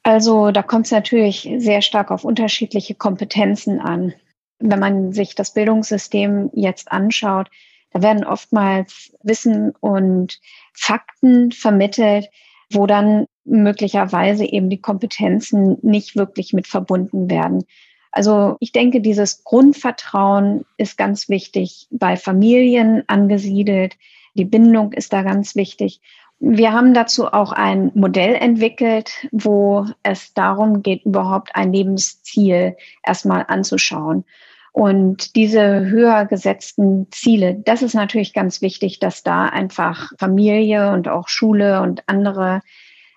[0.04, 4.14] Also da kommt es natürlich sehr stark auf unterschiedliche Kompetenzen an.
[4.60, 7.50] Wenn man sich das Bildungssystem jetzt anschaut,
[7.92, 10.40] da werden oftmals Wissen und
[10.74, 12.30] Fakten vermittelt,
[12.72, 17.66] wo dann möglicherweise eben die Kompetenzen nicht wirklich mit verbunden werden.
[18.12, 23.98] Also ich denke, dieses Grundvertrauen ist ganz wichtig bei Familien angesiedelt.
[24.34, 26.02] Die Bindung ist da ganz wichtig.
[26.40, 33.46] Wir haben dazu auch ein Modell entwickelt, wo es darum geht, überhaupt ein Lebensziel erstmal
[33.48, 34.26] anzuschauen.
[34.74, 41.10] Und diese höher gesetzten Ziele, das ist natürlich ganz wichtig, dass da einfach Familie und
[41.10, 42.62] auch Schule und andere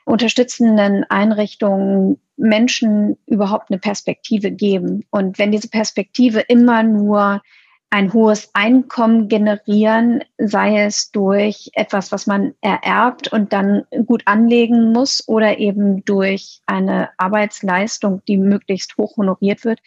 [0.05, 5.05] unterstützenden Einrichtungen Menschen überhaupt eine Perspektive geben.
[5.11, 7.43] Und wenn diese Perspektive immer nur
[7.91, 14.93] ein hohes Einkommen generieren, sei es durch etwas, was man ererbt und dann gut anlegen
[14.93, 19.79] muss oder eben durch eine Arbeitsleistung, die möglichst hoch honoriert wird,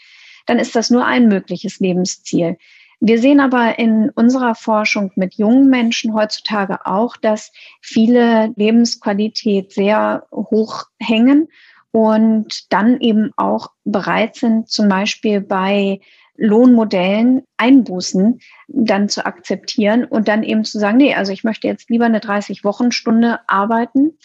[0.46, 2.58] dann ist das nur ein mögliches Lebensziel.
[3.00, 10.26] Wir sehen aber in unserer Forschung mit jungen Menschen heutzutage auch, dass viele Lebensqualität sehr
[10.32, 11.48] hoch hängen
[11.92, 16.00] und dann eben auch bereit sind, zum Beispiel bei
[16.38, 21.90] Lohnmodellen Einbußen dann zu akzeptieren und dann eben zu sagen, nee, also ich möchte jetzt
[21.90, 24.18] lieber eine 30-Wochen-Stunde arbeiten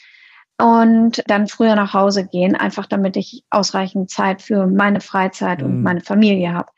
[0.59, 5.67] und dann früher nach Hause gehen, einfach damit ich ausreichend Zeit für meine Freizeit mhm.
[5.67, 6.71] und meine Familie habe.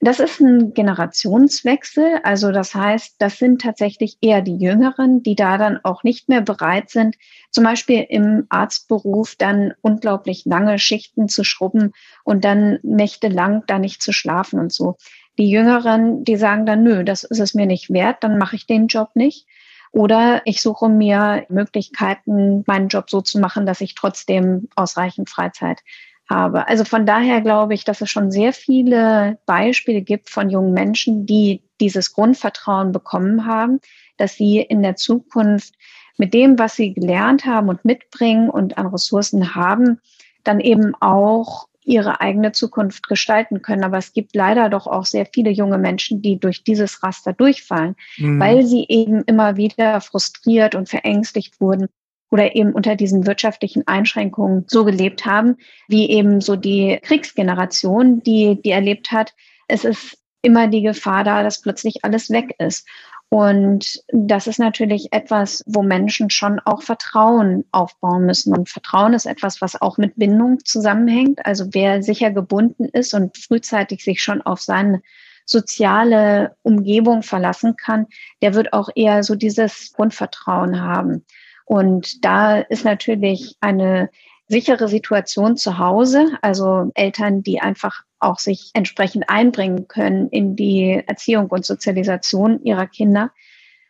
[0.00, 2.20] Das ist ein Generationswechsel.
[2.22, 6.40] Also das heißt, das sind tatsächlich eher die Jüngeren, die da dann auch nicht mehr
[6.40, 7.16] bereit sind,
[7.50, 14.00] zum Beispiel im Arztberuf dann unglaublich lange Schichten zu schrubben und dann nächtelang da nicht
[14.00, 14.96] zu schlafen und so.
[15.36, 18.66] Die Jüngeren, die sagen dann, nö, das ist es mir nicht wert, dann mache ich
[18.66, 19.48] den Job nicht.
[19.90, 25.80] Oder ich suche mir Möglichkeiten, meinen Job so zu machen, dass ich trotzdem ausreichend Freizeit
[26.28, 26.68] habe.
[26.68, 31.26] Also von daher glaube ich, dass es schon sehr viele Beispiele gibt von jungen Menschen,
[31.26, 33.80] die dieses Grundvertrauen bekommen haben,
[34.16, 35.74] dass sie in der Zukunft
[36.16, 40.00] mit dem, was sie gelernt haben und mitbringen und an Ressourcen haben,
[40.42, 43.84] dann eben auch ihre eigene Zukunft gestalten können.
[43.84, 47.96] Aber es gibt leider doch auch sehr viele junge Menschen, die durch dieses Raster durchfallen,
[48.18, 48.38] mhm.
[48.38, 51.88] weil sie eben immer wieder frustriert und verängstigt wurden
[52.30, 55.56] oder eben unter diesen wirtschaftlichen Einschränkungen so gelebt haben,
[55.88, 59.34] wie eben so die Kriegsgeneration, die, die erlebt hat,
[59.68, 62.86] es ist immer die Gefahr da, dass plötzlich alles weg ist.
[63.30, 68.56] Und das ist natürlich etwas, wo Menschen schon auch Vertrauen aufbauen müssen.
[68.56, 71.44] Und Vertrauen ist etwas, was auch mit Bindung zusammenhängt.
[71.44, 75.02] Also wer sicher gebunden ist und frühzeitig sich schon auf seine
[75.44, 78.06] soziale Umgebung verlassen kann,
[78.42, 81.24] der wird auch eher so dieses Grundvertrauen haben.
[81.68, 84.08] Und da ist natürlich eine
[84.46, 91.02] sichere Situation zu Hause, also Eltern, die einfach auch sich entsprechend einbringen können in die
[91.06, 93.32] Erziehung und Sozialisation ihrer Kinder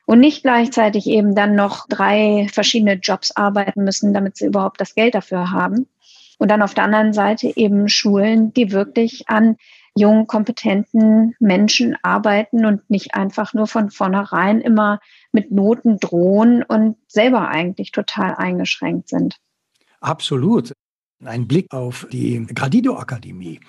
[0.07, 4.97] und nicht gleichzeitig eben dann noch drei verschiedene Jobs arbeiten müssen, damit sie überhaupt das
[4.97, 5.87] Geld dafür haben.
[6.39, 9.57] Und dann auf der anderen Seite eben Schulen, die wirklich an
[9.99, 15.01] jungen, kompetenten Menschen arbeiten und nicht einfach nur von vornherein immer
[15.33, 19.37] mit Noten drohen und selber eigentlich total eingeschränkt sind.
[20.01, 20.73] Absolut.
[21.25, 23.61] Ein Blick auf die Gradido-Akademie.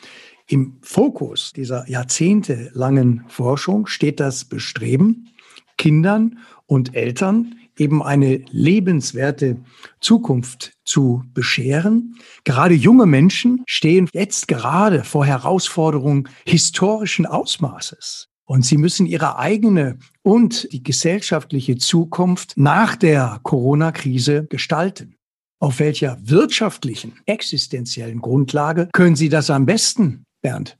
[0.47, 5.29] Im Fokus dieser jahrzehntelangen Forschung steht das Bestreben,
[5.77, 9.57] Kindern und Eltern eben eine lebenswerte
[9.99, 12.15] Zukunft zu bescheren.
[12.43, 18.27] Gerade junge Menschen stehen jetzt gerade vor Herausforderungen historischen Ausmaßes.
[18.45, 25.15] Und sie müssen ihre eigene und die gesellschaftliche Zukunft nach der Corona-Krise gestalten.
[25.59, 30.77] Auf welcher wirtschaftlichen, existenziellen Grundlage können Sie das am besten, Bernd?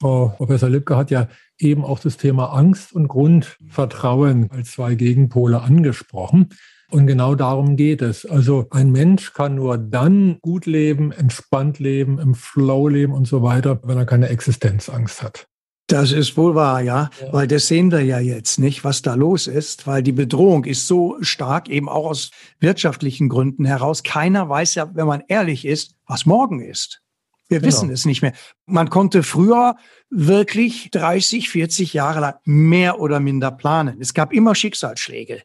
[0.00, 5.60] Frau Professor Lipke hat ja eben auch das Thema Angst und Grundvertrauen als zwei Gegenpole
[5.60, 6.50] angesprochen.
[6.90, 8.24] Und genau darum geht es.
[8.24, 13.42] Also ein Mensch kann nur dann gut leben, entspannt leben, im Flow leben und so
[13.42, 15.48] weiter, wenn er keine Existenzangst hat.
[15.88, 19.14] Das ist wohl wahr, ja, ja, weil das sehen wir ja jetzt nicht, was da
[19.14, 22.30] los ist, weil die Bedrohung ist so stark, eben auch aus
[22.60, 24.02] wirtschaftlichen Gründen heraus.
[24.02, 27.02] Keiner weiß ja, wenn man ehrlich ist, was morgen ist.
[27.48, 27.68] Wir genau.
[27.68, 28.32] wissen es nicht mehr.
[28.66, 29.76] Man konnte früher
[30.10, 33.98] wirklich 30, 40 Jahre lang mehr oder minder planen.
[34.00, 35.42] Es gab immer Schicksalsschläge.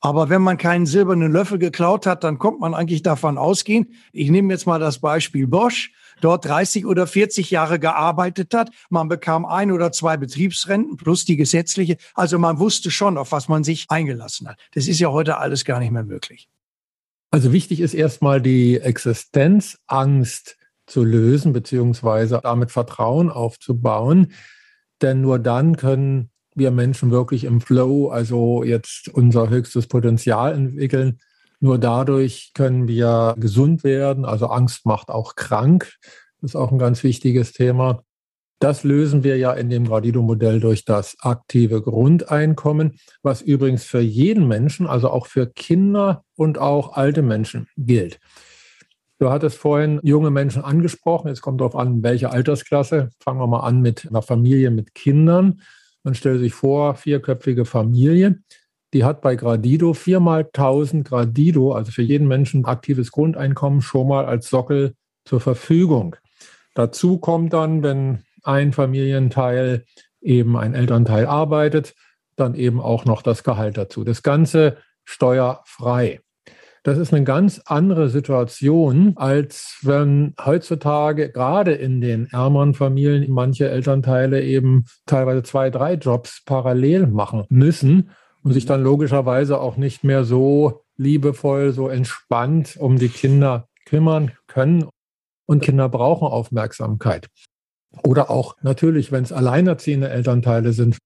[0.00, 3.94] Aber wenn man keinen silbernen Löffel geklaut hat, dann kommt man eigentlich davon ausgehen.
[4.12, 8.70] Ich nehme jetzt mal das Beispiel Bosch dort 30 oder 40 Jahre gearbeitet hat.
[8.90, 11.96] Man bekam ein oder zwei Betriebsrenten plus die gesetzliche.
[12.14, 14.58] Also man wusste schon, auf was man sich eingelassen hat.
[14.74, 16.48] Das ist ja heute alles gar nicht mehr möglich.
[17.30, 24.32] Also wichtig ist erstmal die Existenzangst zu lösen, beziehungsweise damit Vertrauen aufzubauen.
[25.02, 31.18] Denn nur dann können wir Menschen wirklich im Flow, also jetzt unser höchstes Potenzial entwickeln.
[31.60, 34.24] Nur dadurch können wir gesund werden.
[34.24, 35.94] Also Angst macht auch krank.
[36.40, 38.02] Das ist auch ein ganz wichtiges Thema.
[38.60, 44.46] Das lösen wir ja in dem Gradido-Modell durch das aktive Grundeinkommen, was übrigens für jeden
[44.46, 48.20] Menschen, also auch für Kinder und auch alte Menschen gilt.
[49.18, 51.28] Du hattest vorhin junge Menschen angesprochen.
[51.28, 53.10] Es kommt darauf an, welche Altersklasse.
[53.20, 55.60] Fangen wir mal an mit einer Familie mit Kindern.
[56.02, 58.40] Man stellt sich vor, vierköpfige Familie.
[58.92, 64.24] Die hat bei Gradido viermal 1000 Gradido, also für jeden Menschen aktives Grundeinkommen schon mal
[64.26, 66.16] als Sockel zur Verfügung.
[66.74, 69.84] Dazu kommt dann, wenn ein Familienteil
[70.20, 71.94] eben ein Elternteil arbeitet,
[72.36, 74.04] dann eben auch noch das Gehalt dazu.
[74.04, 76.20] Das Ganze steuerfrei.
[76.84, 83.70] Das ist eine ganz andere Situation, als wenn heutzutage gerade in den ärmeren Familien manche
[83.70, 88.10] Elternteile eben teilweise zwei, drei Jobs parallel machen müssen
[88.42, 94.32] und sich dann logischerweise auch nicht mehr so liebevoll, so entspannt um die Kinder kümmern
[94.46, 94.86] können.
[95.46, 97.28] Und Kinder brauchen Aufmerksamkeit.
[98.02, 100.98] Oder auch natürlich, wenn es alleinerziehende Elternteile sind,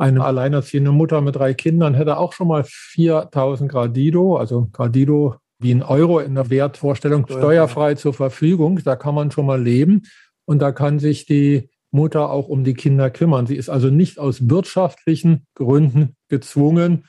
[0.00, 5.72] eine alleinerziehende Mutter mit drei Kindern hätte auch schon mal 4000 Gradido, also Gradido wie
[5.72, 8.80] ein Euro in der Wertvorstellung, steuerfrei zur Verfügung.
[8.82, 10.02] Da kann man schon mal leben
[10.46, 13.46] und da kann sich die Mutter auch um die Kinder kümmern.
[13.46, 17.04] Sie ist also nicht aus wirtschaftlichen Gründen gezwungen,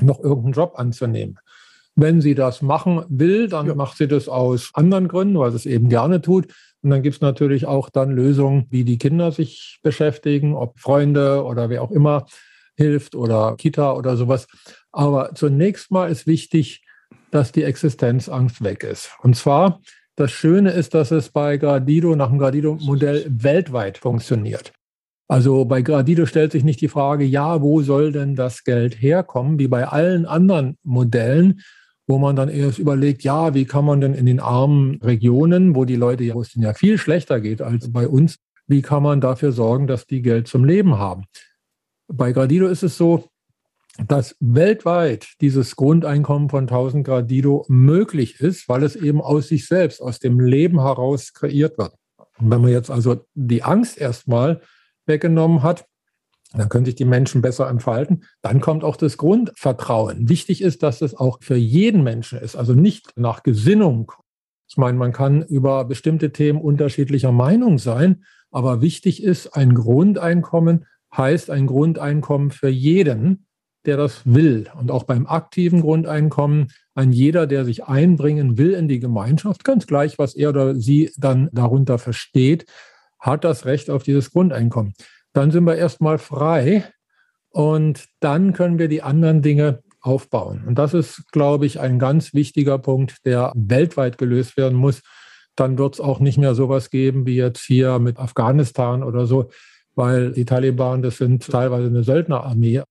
[0.00, 1.38] noch irgendeinen Job anzunehmen.
[1.96, 3.74] Wenn sie das machen will, dann ja.
[3.74, 6.48] macht sie das aus anderen Gründen, weil sie es eben gerne tut.
[6.86, 11.42] Und dann gibt es natürlich auch dann Lösungen, wie die Kinder sich beschäftigen, ob Freunde
[11.44, 12.26] oder wer auch immer
[12.76, 14.46] hilft oder Kita oder sowas.
[14.92, 16.84] Aber zunächst mal ist wichtig,
[17.32, 19.10] dass die Existenzangst weg ist.
[19.20, 19.80] Und zwar,
[20.14, 24.72] das Schöne ist, dass es bei Gradido nach dem Gradido-Modell weltweit funktioniert.
[25.26, 29.58] Also bei Gradido stellt sich nicht die Frage, ja, wo soll denn das Geld herkommen,
[29.58, 31.62] wie bei allen anderen Modellen,
[32.06, 35.84] wo man dann erst überlegt, ja, wie kann man denn in den armen Regionen, wo
[35.84, 38.38] die Leute, wo es denen ja viel schlechter geht als bei uns,
[38.68, 41.24] wie kann man dafür sorgen, dass die Geld zum Leben haben?
[42.08, 43.28] Bei Gradido ist es so,
[44.06, 50.02] dass weltweit dieses Grundeinkommen von 1000 Gradido möglich ist, weil es eben aus sich selbst,
[50.02, 51.94] aus dem Leben heraus kreiert wird.
[52.38, 54.60] Und wenn man jetzt also die Angst erstmal
[55.06, 55.86] weggenommen hat,
[56.58, 58.24] dann können sich die Menschen besser entfalten.
[58.42, 60.28] Dann kommt auch das Grundvertrauen.
[60.28, 64.12] Wichtig ist, dass es auch für jeden Menschen ist, also nicht nach Gesinnung.
[64.68, 70.86] Ich meine, man kann über bestimmte Themen unterschiedlicher Meinung sein, aber wichtig ist, ein Grundeinkommen
[71.16, 73.46] heißt ein Grundeinkommen für jeden,
[73.84, 74.68] der das will.
[74.78, 79.86] Und auch beim aktiven Grundeinkommen ein jeder, der sich einbringen will in die Gemeinschaft, ganz
[79.86, 82.66] gleich, was er oder sie dann darunter versteht,
[83.20, 84.94] hat das Recht auf dieses Grundeinkommen
[85.36, 86.84] dann sind wir erstmal frei
[87.50, 90.64] und dann können wir die anderen Dinge aufbauen.
[90.66, 95.02] Und das ist, glaube ich, ein ganz wichtiger Punkt, der weltweit gelöst werden muss.
[95.54, 99.50] Dann wird es auch nicht mehr sowas geben wie jetzt hier mit Afghanistan oder so,
[99.94, 102.82] weil die Taliban, das sind teilweise eine Söldnerarmee.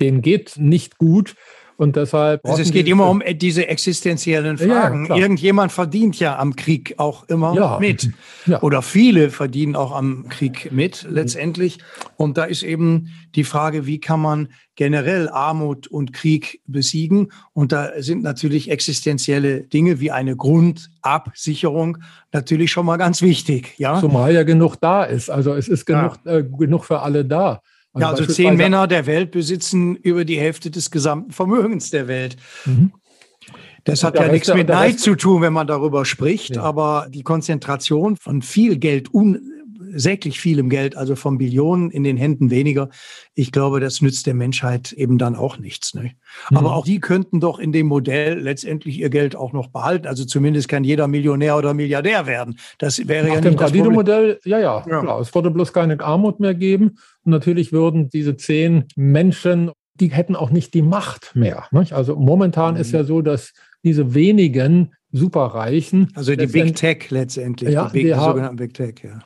[0.00, 1.36] Denen geht nicht gut.
[1.82, 2.46] Und deshalb.
[2.46, 5.06] Also es geht immer um diese existenziellen Fragen.
[5.06, 7.78] Ja, Irgendjemand verdient ja am Krieg auch immer ja.
[7.80, 8.10] mit.
[8.44, 8.60] Ja.
[8.60, 11.78] Oder viele verdienen auch am Krieg mit, letztendlich.
[12.16, 17.30] Und da ist eben die Frage, wie kann man generell Armut und Krieg besiegen?
[17.52, 21.98] Und da sind natürlich existenzielle Dinge wie eine Grundabsicherung
[22.32, 23.74] natürlich schon mal ganz wichtig.
[23.78, 24.00] Ja?
[24.00, 25.30] Zumal ja genug da ist.
[25.30, 27.62] Also es ist genug, äh, genug für alle da.
[27.92, 32.08] Also ja, also zehn Männer der Welt besitzen über die Hälfte des gesamten Vermögens der
[32.08, 32.36] Welt.
[32.64, 32.92] Mhm.
[33.84, 36.62] Das hat ja nichts mit Neid zu tun, wenn man darüber spricht, ja.
[36.62, 39.12] aber die Konzentration von viel Geld,
[39.92, 42.88] unsäglich vielem Geld, also von Billionen in den Händen weniger,
[43.34, 45.94] ich glaube, das nützt der Menschheit eben dann auch nichts.
[45.94, 46.12] Ne?
[46.50, 46.56] Mhm.
[46.56, 50.06] Aber auch die könnten doch in dem Modell letztendlich ihr Geld auch noch behalten.
[50.06, 52.58] Also zumindest kann jeder Millionär oder Milliardär werden.
[52.78, 55.20] Das wäre Nach ja nicht dem das Modell, ja, ja, ja, klar.
[55.20, 56.98] Es würde bloß keine Armut mehr geben.
[57.24, 61.66] Und natürlich würden diese zehn Menschen, die hätten auch nicht die Macht mehr.
[61.70, 61.92] Nicht?
[61.92, 62.80] Also momentan mhm.
[62.80, 63.52] ist ja so, dass
[63.84, 66.08] diese wenigen Superreichen.
[66.14, 69.20] Also die Big Tech letztendlich, ja, die, Big, die, sogenannten Big Tech, ja.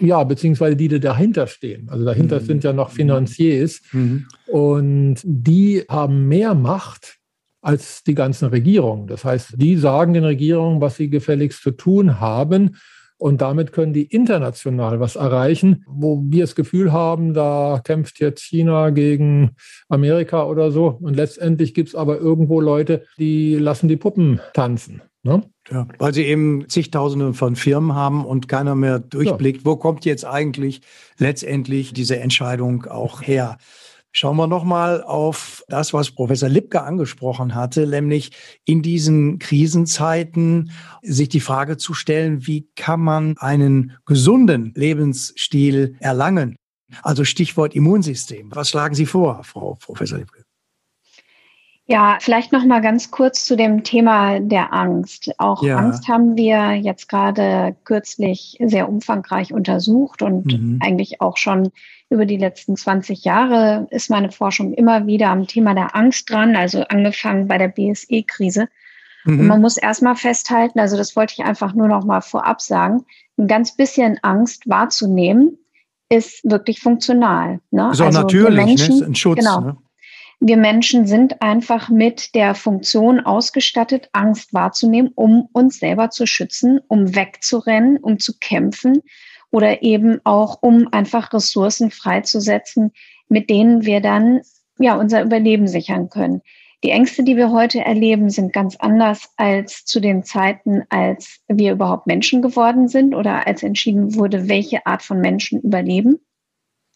[0.00, 1.88] Ja, beziehungsweise die, die dahinter stehen.
[1.90, 2.44] Also dahinter mhm.
[2.44, 4.26] sind ja noch Finanziers mhm.
[4.46, 7.18] und die haben mehr Macht
[7.60, 9.08] als die ganzen Regierungen.
[9.08, 12.76] Das heißt, die sagen den Regierungen, was sie gefälligst zu tun haben.
[13.18, 18.42] Und damit können die international was erreichen, wo wir das Gefühl haben, da kämpft jetzt
[18.42, 19.52] China gegen
[19.88, 20.98] Amerika oder so.
[21.00, 25.00] Und letztendlich gibt es aber irgendwo Leute, die lassen die Puppen tanzen.
[25.26, 25.42] Ne?
[25.70, 29.64] Ja, weil sie eben zigtausende von Firmen haben und keiner mehr durchblickt, ja.
[29.66, 30.82] wo kommt jetzt eigentlich
[31.18, 33.58] letztendlich diese Entscheidung auch her.
[34.12, 38.30] Schauen wir nochmal auf das, was Professor Lipke angesprochen hatte, nämlich
[38.64, 40.70] in diesen Krisenzeiten
[41.02, 46.56] sich die Frage zu stellen, wie kann man einen gesunden Lebensstil erlangen?
[47.02, 48.50] Also Stichwort Immunsystem.
[48.54, 50.45] Was schlagen Sie vor, Frau Professor Lipke?
[51.88, 55.30] Ja, vielleicht noch mal ganz kurz zu dem Thema der Angst.
[55.38, 55.76] Auch ja.
[55.76, 60.80] Angst haben wir jetzt gerade kürzlich sehr umfangreich untersucht und mhm.
[60.82, 61.70] eigentlich auch schon
[62.10, 66.56] über die letzten 20 Jahre ist meine Forschung immer wieder am Thema der Angst dran,
[66.56, 68.68] also angefangen bei der BSE-Krise.
[69.24, 69.40] Mhm.
[69.40, 73.04] Und man muss erstmal festhalten, also das wollte ich einfach nur noch mal vorab sagen,
[73.38, 75.58] ein ganz bisschen Angst wahrzunehmen,
[76.08, 77.60] ist wirklich funktional.
[77.70, 77.90] Ne?
[77.92, 79.06] Ist auch also natürlich, Menschen, ne?
[79.06, 79.38] ein Schutz.
[79.38, 79.60] Genau.
[79.60, 79.76] Ne?
[80.40, 86.80] Wir Menschen sind einfach mit der Funktion ausgestattet, Angst wahrzunehmen, um uns selber zu schützen,
[86.88, 89.02] um wegzurennen, um zu kämpfen
[89.50, 92.92] oder eben auch, um einfach Ressourcen freizusetzen,
[93.28, 94.42] mit denen wir dann
[94.78, 96.42] ja unser Überleben sichern können.
[96.84, 101.72] Die Ängste, die wir heute erleben, sind ganz anders als zu den Zeiten, als wir
[101.72, 106.18] überhaupt Menschen geworden sind oder als entschieden wurde, welche Art von Menschen überleben.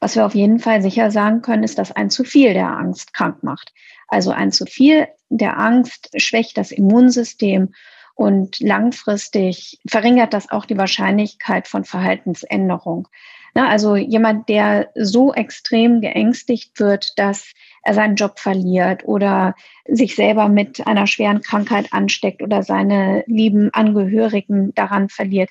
[0.00, 3.12] Was wir auf jeden Fall sicher sagen können, ist, dass ein zu viel der Angst
[3.12, 3.72] krank macht.
[4.08, 7.74] Also ein zu viel der Angst schwächt das Immunsystem
[8.14, 13.08] und langfristig verringert das auch die Wahrscheinlichkeit von Verhaltensänderung.
[13.54, 19.54] Na, also jemand, der so extrem geängstigt wird, dass er seinen Job verliert oder
[19.86, 25.50] sich selber mit einer schweren Krankheit ansteckt oder seine lieben Angehörigen daran verliert.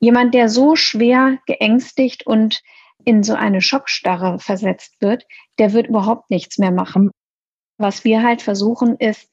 [0.00, 2.62] Jemand, der so schwer geängstigt und
[3.04, 5.26] in so eine Schockstarre versetzt wird,
[5.58, 7.10] der wird überhaupt nichts mehr machen.
[7.78, 9.28] Was wir halt versuchen ist,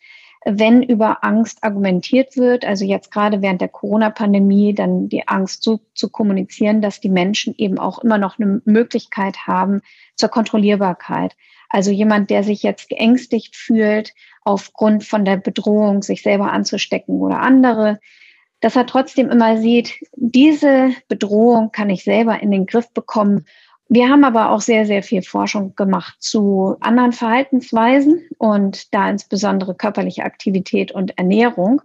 [0.46, 5.82] wenn über Angst argumentiert wird, also jetzt gerade während der Corona-Pandemie, dann die Angst so
[5.94, 9.82] zu kommunizieren, dass die Menschen eben auch immer noch eine Möglichkeit haben
[10.16, 11.36] zur Kontrollierbarkeit.
[11.68, 14.14] Also jemand, der sich jetzt geängstigt fühlt
[14.44, 18.00] aufgrund von der Bedrohung, sich selber anzustecken oder andere,
[18.62, 23.46] dass er trotzdem immer sieht, diese Bedrohung kann ich selber in den Griff bekommen.
[23.88, 29.76] Wir haben aber auch sehr, sehr viel Forschung gemacht zu anderen Verhaltensweisen und da insbesondere
[29.76, 31.82] körperliche Aktivität und Ernährung.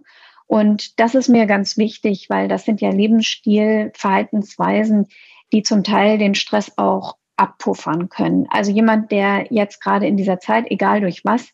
[0.47, 5.07] Und das ist mir ganz wichtig, weil das sind ja Lebensstil, Verhaltensweisen,
[5.51, 8.47] die zum Teil den Stress auch abpuffern können.
[8.49, 11.49] Also jemand, der jetzt gerade in dieser Zeit, egal durch was,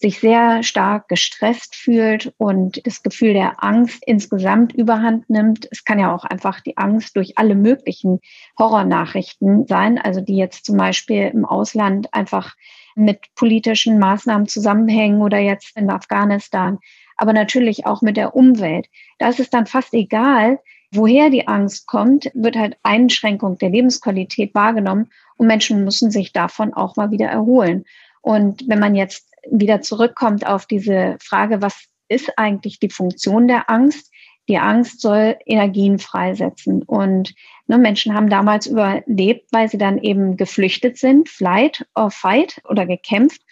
[0.00, 5.68] sich sehr stark gestresst fühlt und das Gefühl der Angst insgesamt überhand nimmt.
[5.70, 8.20] Es kann ja auch einfach die Angst durch alle möglichen
[8.58, 12.56] Horrornachrichten sein, also die jetzt zum Beispiel im Ausland einfach
[12.94, 16.78] mit politischen Maßnahmen zusammenhängen oder jetzt in Afghanistan,
[17.16, 18.86] aber natürlich auch mit der Umwelt.
[19.18, 20.60] Da ist es dann fast egal,
[20.92, 26.72] woher die Angst kommt, wird halt Einschränkung der Lebensqualität wahrgenommen und Menschen müssen sich davon
[26.72, 27.84] auch mal wieder erholen.
[28.22, 33.70] Und wenn man jetzt wieder zurückkommt auf diese Frage, was ist eigentlich die Funktion der
[33.70, 34.10] Angst?
[34.48, 36.82] Die Angst soll Energien freisetzen.
[36.82, 37.34] Und
[37.68, 42.84] ne, Menschen haben damals überlebt, weil sie dann eben geflüchtet sind, flight or fight oder
[42.84, 43.42] gekämpft.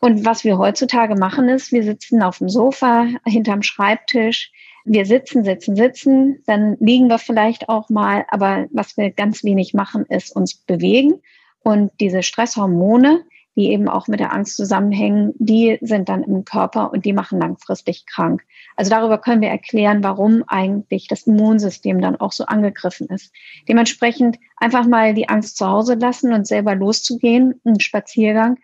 [0.00, 4.50] Und was wir heutzutage machen ist, wir sitzen auf dem Sofa, hinterm Schreibtisch,
[4.84, 9.74] wir sitzen, sitzen, sitzen, dann liegen wir vielleicht auch mal, aber was wir ganz wenig
[9.74, 11.20] machen, ist uns bewegen.
[11.62, 13.24] Und diese Stresshormone,
[13.56, 17.38] die eben auch mit der Angst zusammenhängen, die sind dann im Körper und die machen
[17.38, 18.42] langfristig krank.
[18.76, 23.32] Also darüber können wir erklären, warum eigentlich das Immunsystem dann auch so angegriffen ist.
[23.68, 28.58] Dementsprechend einfach mal die Angst zu Hause lassen und selber loszugehen, einen Spaziergang.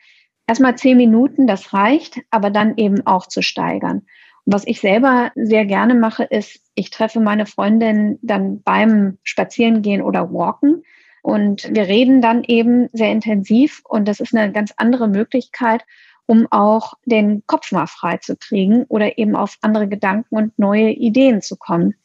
[0.46, 4.06] Erstmal zehn Minuten, das reicht, aber dann eben auch zu steigern.
[4.46, 10.00] Und was ich selber sehr gerne mache, ist, ich treffe meine Freundin dann beim Spazierengehen
[10.00, 10.84] oder Walken
[11.28, 15.84] und wir reden dann eben sehr intensiv und das ist eine ganz andere Möglichkeit,
[16.24, 20.88] um auch den Kopf mal frei zu kriegen oder eben auf andere Gedanken und neue
[20.88, 21.96] Ideen zu kommen.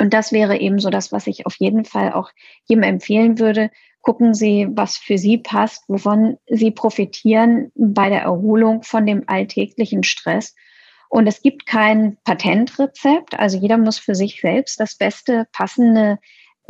[0.00, 2.30] Und das wäre eben so das, was ich auf jeden Fall auch
[2.64, 3.70] jedem empfehlen würde.
[4.00, 10.02] Gucken Sie, was für Sie passt, wovon Sie profitieren bei der Erholung von dem alltäglichen
[10.02, 10.54] Stress.
[11.10, 13.38] Und es gibt kein Patentrezept.
[13.38, 16.18] Also jeder muss für sich selbst das beste, passende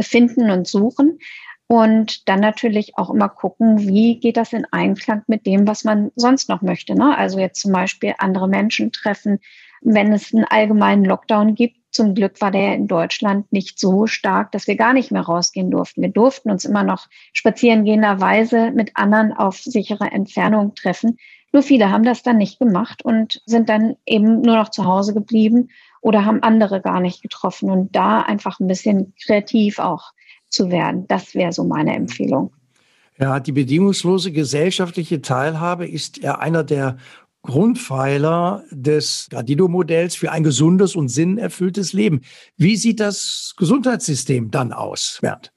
[0.01, 1.21] finden und suchen.
[1.69, 6.13] Und dann natürlich auch immer gucken, wie geht das in Einklang mit dem, was man
[6.15, 6.95] sonst noch möchte.
[6.95, 7.17] Ne?
[7.17, 9.41] Also jetzt zum Beispiel andere Menschen treffen,
[9.81, 11.77] wenn es einen allgemeinen Lockdown gibt.
[11.91, 15.71] Zum Glück war der in Deutschland nicht so stark, dass wir gar nicht mehr rausgehen
[15.71, 16.03] durften.
[16.03, 21.17] Wir durften uns immer noch spazierengehenderweise mit anderen auf sichere Entfernung treffen.
[21.53, 25.15] Nur viele haben das dann nicht gemacht und sind dann eben nur noch zu Hause
[25.15, 25.71] geblieben
[26.03, 27.71] oder haben andere gar nicht getroffen.
[27.71, 30.13] Und da einfach ein bisschen kreativ auch
[30.49, 31.07] zu werden.
[31.09, 32.53] Das wäre so meine Empfehlung.
[33.19, 36.99] Ja, die bedingungslose gesellschaftliche Teilhabe ist ja einer der
[37.43, 42.21] Grundpfeiler des Gradido-Modells für ein gesundes und sinnerfülltes Leben.
[42.57, 45.53] Wie sieht das Gesundheitssystem dann aus, Bernd?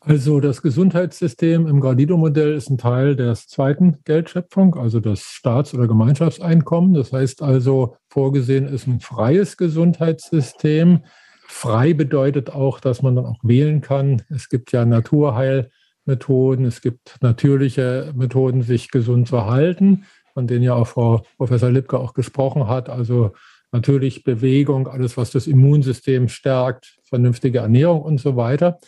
[0.00, 5.88] Also das Gesundheitssystem im Gradido-Modell ist ein Teil der zweiten Geldschöpfung, also das Staats- oder
[5.88, 6.94] Gemeinschaftseinkommen.
[6.94, 11.00] Das heißt also, vorgesehen ist ein freies Gesundheitssystem.
[11.48, 14.22] Frei bedeutet auch, dass man dann auch wählen kann.
[14.28, 20.74] Es gibt ja Naturheilmethoden, es gibt natürliche Methoden, sich gesund zu halten, von denen ja
[20.74, 22.88] auch Frau Professor Lipke auch gesprochen hat.
[22.88, 23.32] Also
[23.72, 28.78] natürlich Bewegung, alles, was das Immunsystem stärkt, vernünftige Ernährung und so weiter.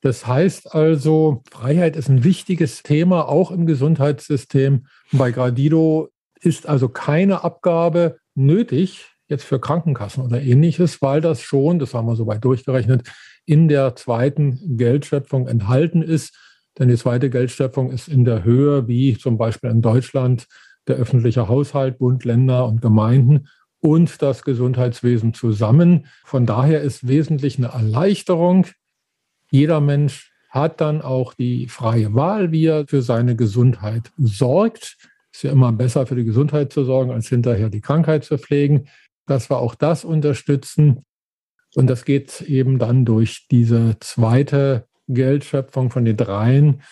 [0.00, 4.86] Das heißt also, Freiheit ist ein wichtiges Thema, auch im Gesundheitssystem.
[5.12, 11.78] bei Gradido ist also keine Abgabe nötig, jetzt für Krankenkassen oder ähnliches, weil das schon,
[11.78, 13.08] das haben wir soweit durchgerechnet,
[13.44, 16.36] in der zweiten Geldschöpfung enthalten ist.
[16.78, 20.46] Denn die zweite Geldschöpfung ist in der Höhe, wie zum Beispiel in Deutschland,
[20.88, 23.48] der öffentliche Haushalt, Bund, Länder und Gemeinden
[23.80, 26.06] und das Gesundheitswesen zusammen.
[26.24, 28.66] Von daher ist wesentlich eine Erleichterung
[29.54, 34.96] jeder Mensch hat dann auch die freie Wahl, wie er für seine Gesundheit sorgt.
[35.32, 38.88] Ist ja immer besser für die Gesundheit zu sorgen, als hinterher die Krankheit zu pflegen.
[39.26, 41.04] Dass wir auch das unterstützen.
[41.74, 46.82] Und das geht eben dann durch diese zweite Geldschöpfung von den dreien.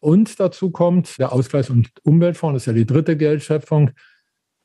[0.00, 3.90] Und dazu kommt der Ausgleichs- und Umweltfonds, das ist ja die dritte Geldschöpfung.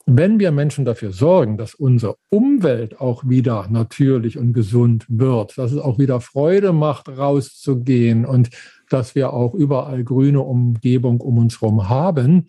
[0.05, 5.72] Wenn wir Menschen dafür sorgen, dass unsere Umwelt auch wieder natürlich und gesund wird, dass
[5.72, 8.49] es auch wieder Freude macht, rauszugehen und
[8.89, 12.47] dass wir auch überall grüne Umgebung um uns herum haben,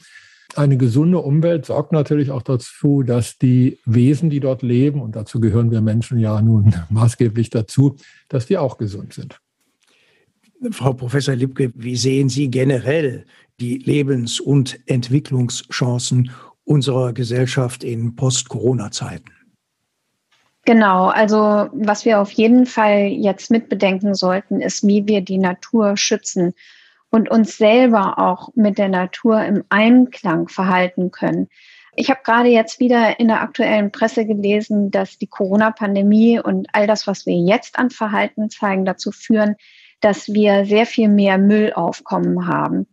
[0.58, 5.40] eine gesunde Umwelt sorgt natürlich auch dazu, dass die Wesen, die dort leben, und dazu
[5.40, 7.96] gehören wir Menschen ja nun maßgeblich dazu,
[8.28, 9.40] dass die auch gesund sind.
[10.70, 13.24] Frau Professor Lipke, wie sehen Sie generell
[13.58, 16.30] die Lebens- und Entwicklungschancen
[16.64, 19.32] unserer Gesellschaft in Post-Corona-Zeiten?
[20.64, 25.96] Genau, also was wir auf jeden Fall jetzt mitbedenken sollten, ist, wie wir die Natur
[25.96, 26.54] schützen
[27.12, 31.48] und uns selber auch mit der Natur im Einklang verhalten können.
[31.94, 36.86] Ich habe gerade jetzt wieder in der aktuellen Presse gelesen, dass die Corona-Pandemie und all
[36.86, 39.56] das, was wir jetzt an Verhalten zeigen, dazu führen,
[40.00, 42.86] dass wir sehr viel mehr Müllaufkommen haben.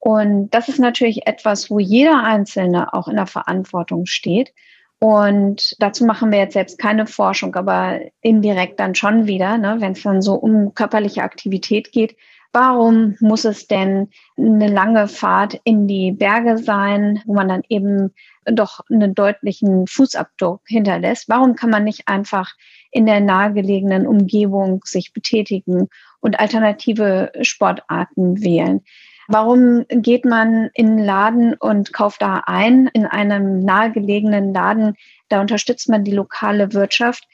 [0.00, 4.54] Und das ist natürlich etwas, wo jeder Einzelne auch in der Verantwortung steht.
[4.98, 9.92] Und dazu machen wir jetzt selbst keine Forschung, aber indirekt dann schon wieder, ne, wenn
[9.92, 12.16] es dann so um körperliche Aktivität geht.
[12.58, 18.14] Warum muss es denn eine lange Fahrt in die Berge sein, wo man dann eben
[18.46, 21.28] doch einen deutlichen Fußabdruck hinterlässt?
[21.28, 22.54] Warum kann man nicht einfach
[22.90, 25.88] in der nahegelegenen Umgebung sich betätigen
[26.20, 28.80] und alternative Sportarten wählen?
[29.28, 34.94] Warum geht man in einen Laden und kauft da ein, in einem nahegelegenen Laden?
[35.28, 37.28] Da unterstützt man die lokale Wirtschaft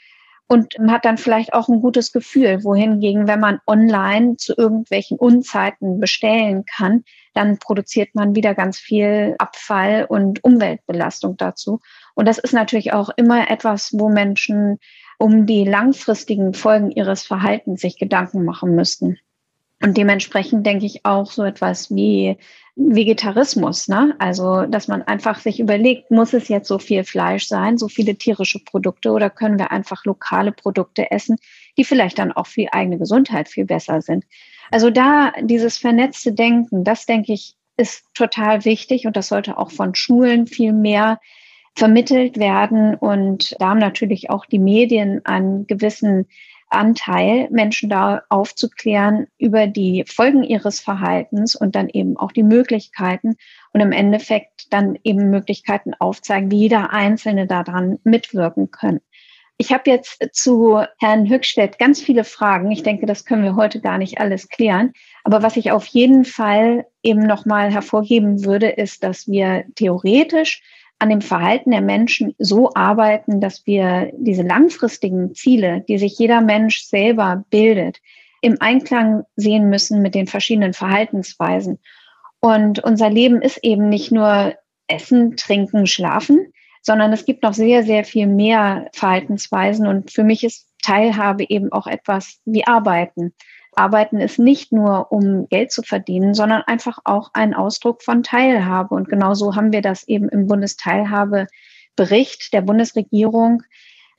[0.52, 2.62] und hat dann vielleicht auch ein gutes Gefühl.
[2.62, 9.34] Wohingegen, wenn man online zu irgendwelchen Unzeiten bestellen kann, dann produziert man wieder ganz viel
[9.38, 11.80] Abfall und Umweltbelastung dazu.
[12.14, 14.78] Und das ist natürlich auch immer etwas, wo Menschen
[15.16, 19.18] um die langfristigen Folgen ihres Verhaltens sich Gedanken machen müssten.
[19.82, 22.36] Und dementsprechend denke ich auch so etwas wie
[22.74, 24.14] Vegetarismus, ne?
[24.18, 28.16] Also, dass man einfach sich überlegt, muss es jetzt so viel Fleisch sein, so viele
[28.16, 31.36] tierische Produkte oder können wir einfach lokale Produkte essen,
[31.76, 34.24] die vielleicht dann auch für die eigene Gesundheit viel besser sind?
[34.70, 39.70] Also da dieses vernetzte Denken, das denke ich, ist total wichtig und das sollte auch
[39.70, 41.20] von Schulen viel mehr
[41.74, 42.94] vermittelt werden.
[42.94, 46.26] Und da haben natürlich auch die Medien einen gewissen
[46.72, 53.36] Anteil, Menschen da aufzuklären über die Folgen ihres Verhaltens und dann eben auch die Möglichkeiten
[53.72, 59.00] und im Endeffekt dann eben Möglichkeiten aufzeigen, wie jeder Einzelne daran mitwirken können.
[59.58, 62.72] Ich habe jetzt zu Herrn Höchstedt ganz viele Fragen.
[62.72, 64.92] Ich denke, das können wir heute gar nicht alles klären.
[65.22, 70.62] Aber was ich auf jeden Fall eben nochmal hervorheben würde, ist, dass wir theoretisch
[71.02, 76.40] an dem Verhalten der Menschen so arbeiten, dass wir diese langfristigen Ziele, die sich jeder
[76.40, 77.98] Mensch selber bildet,
[78.40, 81.80] im Einklang sehen müssen mit den verschiedenen Verhaltensweisen.
[82.38, 84.54] Und unser Leben ist eben nicht nur
[84.86, 89.88] Essen, Trinken, Schlafen, sondern es gibt noch sehr, sehr viel mehr Verhaltensweisen.
[89.88, 93.34] Und für mich ist Teilhabe eben auch etwas wie Arbeiten.
[93.74, 98.94] Arbeiten ist nicht nur, um Geld zu verdienen, sondern einfach auch ein Ausdruck von Teilhabe.
[98.94, 103.62] Und genauso haben wir das eben im Bundesteilhabebericht der Bundesregierung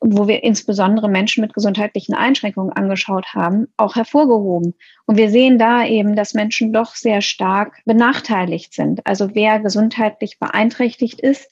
[0.05, 4.73] wo wir insbesondere Menschen mit gesundheitlichen Einschränkungen angeschaut haben, auch hervorgehoben.
[5.05, 9.05] Und wir sehen da eben, dass Menschen doch sehr stark benachteiligt sind.
[9.07, 11.49] Also wer gesundheitlich beeinträchtigt ist,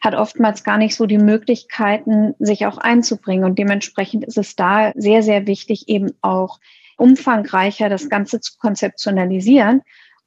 [0.00, 3.44] hat oftmals gar nicht so die Möglichkeiten, sich auch einzubringen.
[3.44, 6.58] Und dementsprechend ist es da sehr, sehr wichtig, eben auch
[6.96, 9.82] umfangreicher das Ganze zu konzeptionalisieren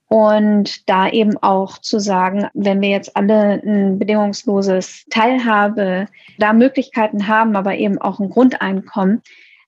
[0.08, 6.08] und da eben auch zu sagen, wenn wir jetzt alle ein bedingungsloses Teilhabe,
[6.38, 9.22] da Möglichkeiten haben, aber eben auch ein Grundeinkommen,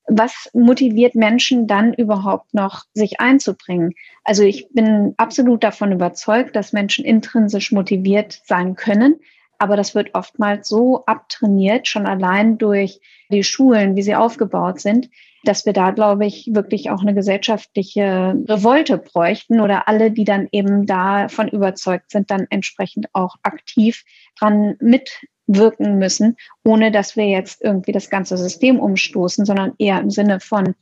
[0.07, 3.93] was motiviert Menschen dann überhaupt noch, sich einzubringen?
[4.23, 9.19] Also ich bin absolut davon überzeugt, dass Menschen intrinsisch motiviert sein können.
[9.59, 15.09] Aber das wird oftmals so abtrainiert, schon allein durch die Schulen, wie sie aufgebaut sind,
[15.47, 20.47] dass wir da, glaube ich, wirklich auch eine gesellschaftliche Revolte bräuchten oder alle, die dann
[20.51, 24.03] eben davon überzeugt sind, dann entsprechend auch aktiv
[24.37, 26.35] dran mitwirken müssen,
[26.65, 30.75] ohne dass wir jetzt irgendwie das ganze System umstoßen, sondern eher im Sinne von,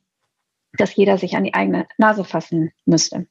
[0.77, 3.27] dass jeder sich an die eigene Nase fassen müsste.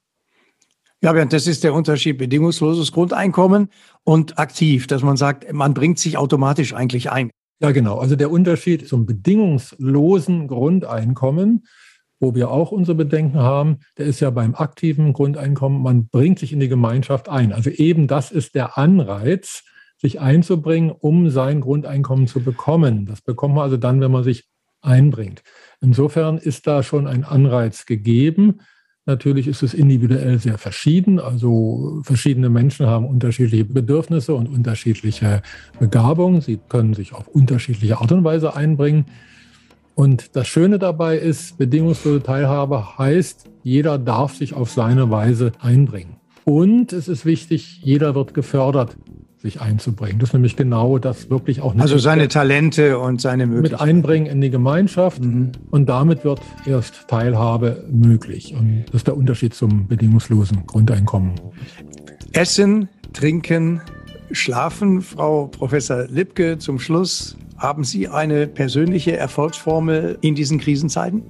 [1.03, 3.69] Ja, Bernd, das ist der Unterschied bedingungsloses Grundeinkommen
[4.05, 7.31] und aktiv, dass man sagt, man bringt sich automatisch eigentlich ein.
[7.61, 7.99] Ja, genau.
[7.99, 11.67] Also der Unterschied zum bedingungslosen Grundeinkommen,
[12.21, 16.53] wo wir auch unsere Bedenken haben, der ist ja beim aktiven Grundeinkommen, man bringt sich
[16.53, 17.53] in die Gemeinschaft ein.
[17.53, 19.63] Also eben das ist der Anreiz,
[19.99, 23.07] sich einzubringen, um sein Grundeinkommen zu bekommen.
[23.07, 24.49] Das bekommt man also dann, wenn man sich
[24.83, 25.43] einbringt.
[25.81, 28.61] Insofern ist da schon ein Anreiz gegeben.
[29.07, 31.21] Natürlich ist es individuell sehr verschieden.
[31.21, 35.43] Also verschiedene Menschen haben unterschiedliche Bedürfnisse und unterschiedliche
[35.79, 36.41] Begabungen.
[36.41, 39.05] Sie können sich auf unterschiedliche Art und Weise einbringen.
[39.95, 46.17] Und das Schöne dabei ist, bedingungslose Teilhabe heißt, jeder darf sich auf seine Weise einbringen.
[46.45, 48.97] Und es ist wichtig, jeder wird gefördert
[49.45, 50.19] sich einzubringen.
[50.19, 51.77] Das ist nämlich genau das wirklich auch.
[51.77, 53.85] Also seine Talente und seine Möglichkeiten.
[53.85, 55.53] Mit einbringen in die Gemeinschaft mhm.
[55.71, 58.55] und damit wird erst Teilhabe möglich.
[58.59, 61.33] Und das ist der Unterschied zum bedingungslosen Grundeinkommen.
[62.33, 63.83] Essen, trinken,
[64.33, 65.03] schlafen.
[65.03, 67.37] Frau Professor Lipke, zum Schluss.
[67.59, 71.23] Haben Sie eine persönliche Erfolgsformel in diesen Krisenzeiten?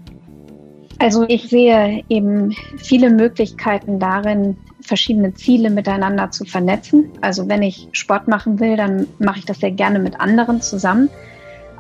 [1.01, 7.11] Also ich sehe eben viele Möglichkeiten darin, verschiedene Ziele miteinander zu vernetzen.
[7.21, 11.09] Also wenn ich Sport machen will, dann mache ich das sehr gerne mit anderen zusammen.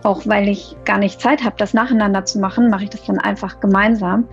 [0.03, 3.19] Auch weil ich gar nicht Zeit habe, das nacheinander zu machen, mache ich das dann
[3.19, 4.27] einfach gemeinsam.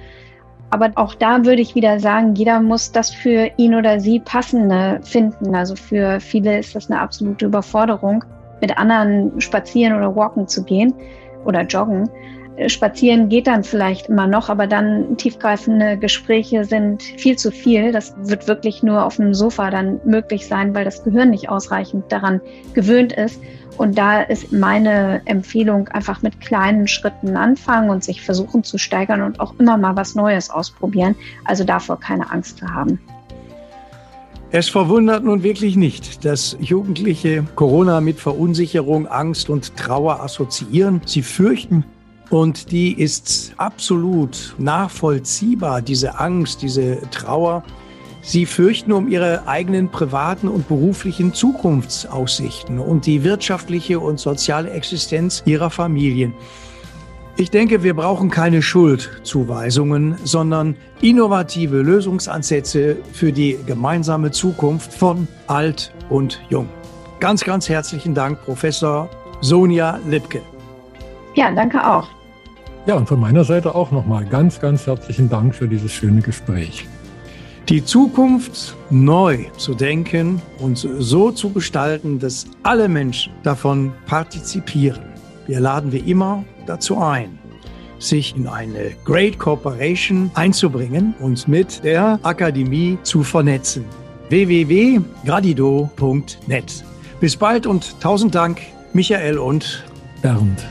[0.70, 5.02] Aber auch da würde ich wieder sagen, jeder muss das für ihn oder sie passende
[5.04, 5.54] finden.
[5.54, 8.24] Also für viele ist das eine absolute Überforderung,
[8.62, 10.94] mit anderen spazieren oder walken zu gehen
[11.44, 12.10] oder joggen.
[12.68, 17.92] Spazieren geht dann vielleicht immer noch, aber dann tiefgreifende Gespräche sind viel zu viel.
[17.92, 22.12] Das wird wirklich nur auf dem Sofa dann möglich sein, weil das Gehirn nicht ausreichend
[22.12, 22.42] daran
[22.74, 23.42] gewöhnt ist.
[23.78, 29.22] Und da ist meine Empfehlung einfach mit kleinen Schritten anfangen und sich versuchen zu steigern
[29.22, 31.16] und auch immer mal was Neues ausprobieren.
[31.46, 33.00] Also davor keine Angst zu haben.
[34.54, 41.00] Es verwundert nun wirklich nicht, dass Jugendliche Corona mit Verunsicherung, Angst und Trauer assoziieren.
[41.06, 41.86] Sie fürchten,
[42.32, 47.64] und die ist absolut nachvollziehbar, diese Angst, diese Trauer.
[48.22, 55.44] Sie fürchten um ihre eigenen privaten und beruflichen Zukunftsaussichten und die wirtschaftliche und soziale Existenz
[55.46, 56.34] ihrer Familien.
[57.36, 65.92] Ich denke, wir brauchen keine Schuldzuweisungen, sondern innovative Lösungsansätze für die gemeinsame Zukunft von alt
[66.10, 66.70] und jung.
[67.20, 69.10] Ganz, ganz herzlichen Dank, Professor
[69.42, 70.42] Sonja Lipke.
[71.36, 72.08] Ja, danke auch.
[72.88, 76.88] Ja, und von meiner Seite auch nochmal ganz, ganz herzlichen Dank für dieses schöne Gespräch.
[77.70, 85.04] Die Zukunft neu zu denken und so zu gestalten, dass alle Menschen davon partizipieren.
[85.46, 87.38] Wir laden wir immer dazu ein,
[88.00, 93.86] sich in eine Great Corporation einzubringen und mit der Akademie zu vernetzen.
[94.30, 96.84] www.gradido.net.
[97.20, 98.60] Bis bald und tausend Dank,
[98.94, 99.84] Michael und
[100.24, 100.66] Bernd.